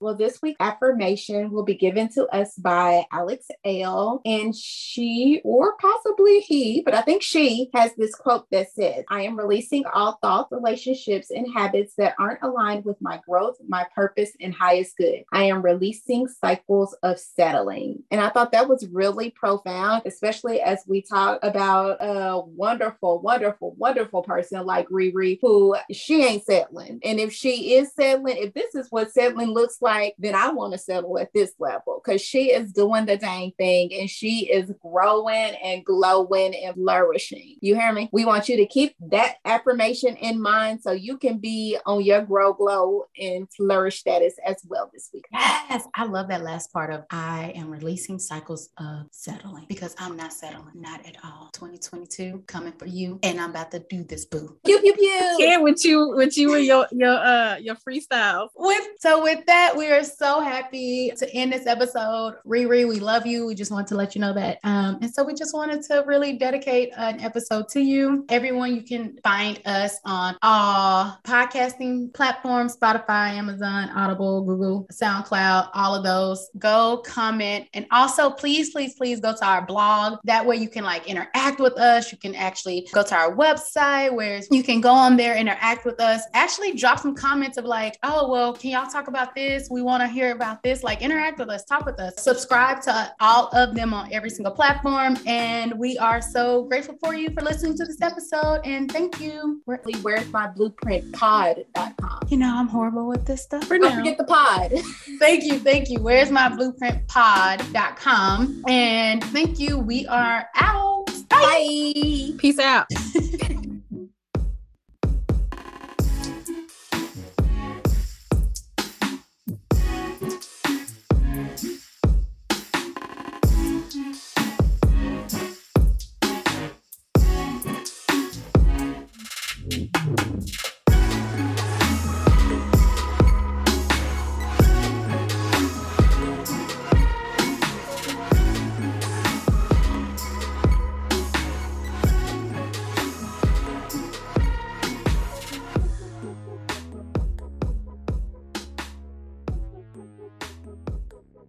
Well, 0.00 0.14
this 0.14 0.40
week 0.42 0.56
affirmation 0.60 1.50
will 1.50 1.64
be 1.64 1.74
given 1.74 2.08
to 2.14 2.26
us 2.26 2.54
by 2.56 3.04
Alex 3.12 3.46
Elle, 3.64 4.20
and 4.24 4.54
she 4.54 5.40
or 5.44 5.76
possibly 5.78 6.40
he, 6.40 6.82
but 6.82 6.94
I 6.94 7.02
think 7.02 7.22
she 7.22 7.70
has 7.74 7.92
this 7.96 8.14
quote 8.14 8.46
that 8.50 8.70
says, 8.72 8.85
I 9.08 9.22
am 9.22 9.38
releasing 9.38 9.84
all 9.86 10.18
thoughts, 10.22 10.52
relationships, 10.52 11.30
and 11.30 11.46
habits 11.54 11.94
that 11.96 12.14
aren't 12.18 12.42
aligned 12.42 12.84
with 12.84 13.00
my 13.00 13.20
growth, 13.28 13.56
my 13.66 13.86
purpose, 13.94 14.32
and 14.40 14.54
highest 14.54 14.96
good. 14.96 15.24
I 15.32 15.44
am 15.44 15.62
releasing 15.62 16.28
cycles 16.28 16.94
of 17.02 17.18
settling. 17.18 18.02
And 18.10 18.20
I 18.20 18.30
thought 18.30 18.52
that 18.52 18.68
was 18.68 18.86
really 18.88 19.30
profound, 19.30 20.02
especially 20.06 20.60
as 20.60 20.84
we 20.86 21.02
talk 21.02 21.38
about 21.42 21.98
a 22.00 22.40
wonderful, 22.40 23.20
wonderful, 23.20 23.74
wonderful 23.78 24.22
person 24.22 24.64
like 24.64 24.88
Riri, 24.88 25.38
who 25.40 25.76
she 25.90 26.24
ain't 26.24 26.44
settling. 26.44 27.00
And 27.04 27.20
if 27.20 27.32
she 27.32 27.74
is 27.74 27.92
settling, 27.94 28.36
if 28.38 28.54
this 28.54 28.74
is 28.74 28.88
what 28.90 29.10
settling 29.10 29.50
looks 29.50 29.78
like, 29.80 30.14
then 30.18 30.34
I 30.34 30.50
want 30.50 30.72
to 30.72 30.78
settle 30.78 31.18
at 31.18 31.32
this 31.32 31.52
level 31.58 32.02
because 32.04 32.20
she 32.20 32.52
is 32.52 32.72
doing 32.72 33.06
the 33.06 33.16
dang 33.16 33.52
thing 33.58 33.92
and 33.94 34.08
she 34.08 34.50
is 34.50 34.72
growing 34.82 35.54
and 35.62 35.84
glowing 35.84 36.54
and 36.54 36.74
flourishing. 36.74 37.56
You 37.60 37.74
hear 37.74 37.92
me? 37.92 38.08
We 38.12 38.24
want 38.24 38.48
you 38.48 38.56
to 38.56 38.65
keep 38.66 38.94
that 39.10 39.36
affirmation 39.44 40.16
in 40.16 40.40
mind 40.40 40.82
so 40.82 40.92
you 40.92 41.18
can 41.18 41.38
be 41.38 41.78
on 41.86 42.02
your 42.02 42.22
grow, 42.22 42.52
glow, 42.52 43.06
and 43.20 43.48
flourish 43.52 44.00
status 44.00 44.34
as 44.46 44.56
well 44.68 44.90
this 44.92 45.10
week. 45.12 45.26
Yes, 45.32 45.86
I 45.94 46.04
love 46.04 46.28
that 46.28 46.42
last 46.42 46.72
part 46.72 46.92
of 46.92 47.04
I 47.10 47.52
am 47.54 47.70
releasing 47.70 48.18
cycles 48.18 48.70
of 48.78 49.06
settling 49.10 49.66
because 49.68 49.94
I'm 49.98 50.16
not 50.16 50.32
settling, 50.32 50.72
not 50.74 51.06
at 51.06 51.16
all. 51.24 51.50
2022 51.52 52.44
coming 52.46 52.72
for 52.72 52.86
you, 52.86 53.18
and 53.22 53.40
I'm 53.40 53.50
about 53.50 53.70
to 53.72 53.80
do 53.80 54.04
this, 54.04 54.24
boo. 54.24 54.56
Pew 54.64 54.78
pew 54.80 54.92
pew. 54.94 55.36
Yeah, 55.38 55.58
with 55.58 55.84
you, 55.84 56.14
with 56.16 56.36
you 56.36 56.54
and 56.54 56.64
your 56.64 56.86
your 56.92 57.16
uh 57.16 57.56
your 57.56 57.74
freestyle. 57.76 58.48
With 58.56 58.86
so 59.00 59.22
with 59.22 59.44
that, 59.46 59.76
we 59.76 59.88
are 59.88 60.04
so 60.04 60.40
happy 60.40 61.12
to 61.16 61.34
end 61.34 61.52
this 61.52 61.66
episode. 61.66 62.36
Riri, 62.46 62.88
we 62.88 63.00
love 63.00 63.26
you. 63.26 63.46
We 63.46 63.54
just 63.54 63.70
want 63.70 63.88
to 63.88 63.94
let 63.96 64.14
you 64.14 64.20
know 64.20 64.32
that. 64.34 64.58
Um, 64.64 64.98
and 65.02 65.12
so 65.12 65.24
we 65.24 65.34
just 65.34 65.54
wanted 65.54 65.82
to 65.84 66.04
really 66.06 66.34
dedicate 66.34 66.92
an 66.96 67.20
episode 67.20 67.68
to 67.70 67.80
you. 67.80 68.24
Everyone, 68.28 68.55
you 68.64 68.82
can 68.82 69.18
find 69.22 69.60
us 69.66 69.98
on 70.04 70.36
all 70.42 71.18
podcasting 71.24 72.12
platforms, 72.14 72.76
Spotify, 72.76 73.30
Amazon, 73.32 73.90
Audible, 73.90 74.42
Google, 74.42 74.86
SoundCloud, 74.92 75.70
all 75.74 75.94
of 75.94 76.04
those. 76.04 76.48
Go 76.58 77.02
comment. 77.04 77.66
And 77.74 77.86
also 77.90 78.30
please, 78.30 78.70
please, 78.70 78.94
please 78.94 79.20
go 79.20 79.34
to 79.34 79.44
our 79.44 79.66
blog. 79.66 80.18
That 80.24 80.46
way 80.46 80.56
you 80.56 80.68
can 80.68 80.84
like 80.84 81.06
interact 81.06 81.60
with 81.60 81.74
us. 81.74 82.10
You 82.10 82.18
can 82.18 82.34
actually 82.34 82.88
go 82.92 83.02
to 83.02 83.14
our 83.14 83.36
website 83.36 84.14
where 84.14 84.40
you 84.50 84.62
can 84.62 84.80
go 84.80 84.92
on 84.92 85.16
there, 85.16 85.36
interact 85.36 85.84
with 85.84 86.00
us. 86.00 86.22
Actually 86.32 86.72
drop 86.72 87.00
some 87.00 87.14
comments 87.14 87.58
of 87.58 87.64
like, 87.64 87.98
oh, 88.02 88.30
well, 88.30 88.52
can 88.52 88.70
y'all 88.70 88.90
talk 88.90 89.08
about 89.08 89.34
this? 89.34 89.68
We 89.70 89.82
want 89.82 90.02
to 90.02 90.08
hear 90.08 90.32
about 90.32 90.62
this. 90.62 90.82
Like 90.82 91.02
interact 91.02 91.38
with 91.38 91.50
us, 91.50 91.64
talk 91.64 91.84
with 91.84 92.00
us. 92.00 92.14
Subscribe 92.22 92.80
to 92.82 93.12
all 93.20 93.48
of 93.48 93.74
them 93.74 93.92
on 93.92 94.12
every 94.12 94.30
single 94.30 94.52
platform. 94.52 95.18
And 95.26 95.78
we 95.78 95.98
are 95.98 96.22
so 96.22 96.64
grateful 96.64 96.96
for 97.02 97.14
you 97.14 97.30
for 97.30 97.42
listening 97.42 97.76
to 97.76 97.84
this 97.84 98.00
episode. 98.00 98.45
And 98.64 98.90
thank 98.90 99.20
you. 99.20 99.62
Where's 99.64 100.30
my 100.32 100.46
blueprint 100.48 101.12
pod.com. 101.12 102.20
you 102.28 102.36
know, 102.36 102.54
I'm 102.56 102.68
horrible 102.68 103.06
with 103.06 103.26
this 103.26 103.42
stuff. 103.42 103.64
For 103.64 103.78
Don't 103.78 103.90
now. 103.90 103.96
forget 103.96 104.18
the 104.18 104.24
pod. 104.24 104.72
Thank 105.18 105.44
you. 105.44 105.58
Thank 105.58 105.90
you. 105.90 106.00
Where's 106.00 106.30
my 106.30 106.48
blueprint 106.48 107.06
pod.com. 107.08 108.64
And 108.68 109.22
thank 109.24 109.58
you. 109.58 109.78
We 109.78 110.06
are 110.06 110.48
out. 110.56 111.06
Bye. 111.28 112.32
Peace 112.38 112.58
out. 112.58 112.86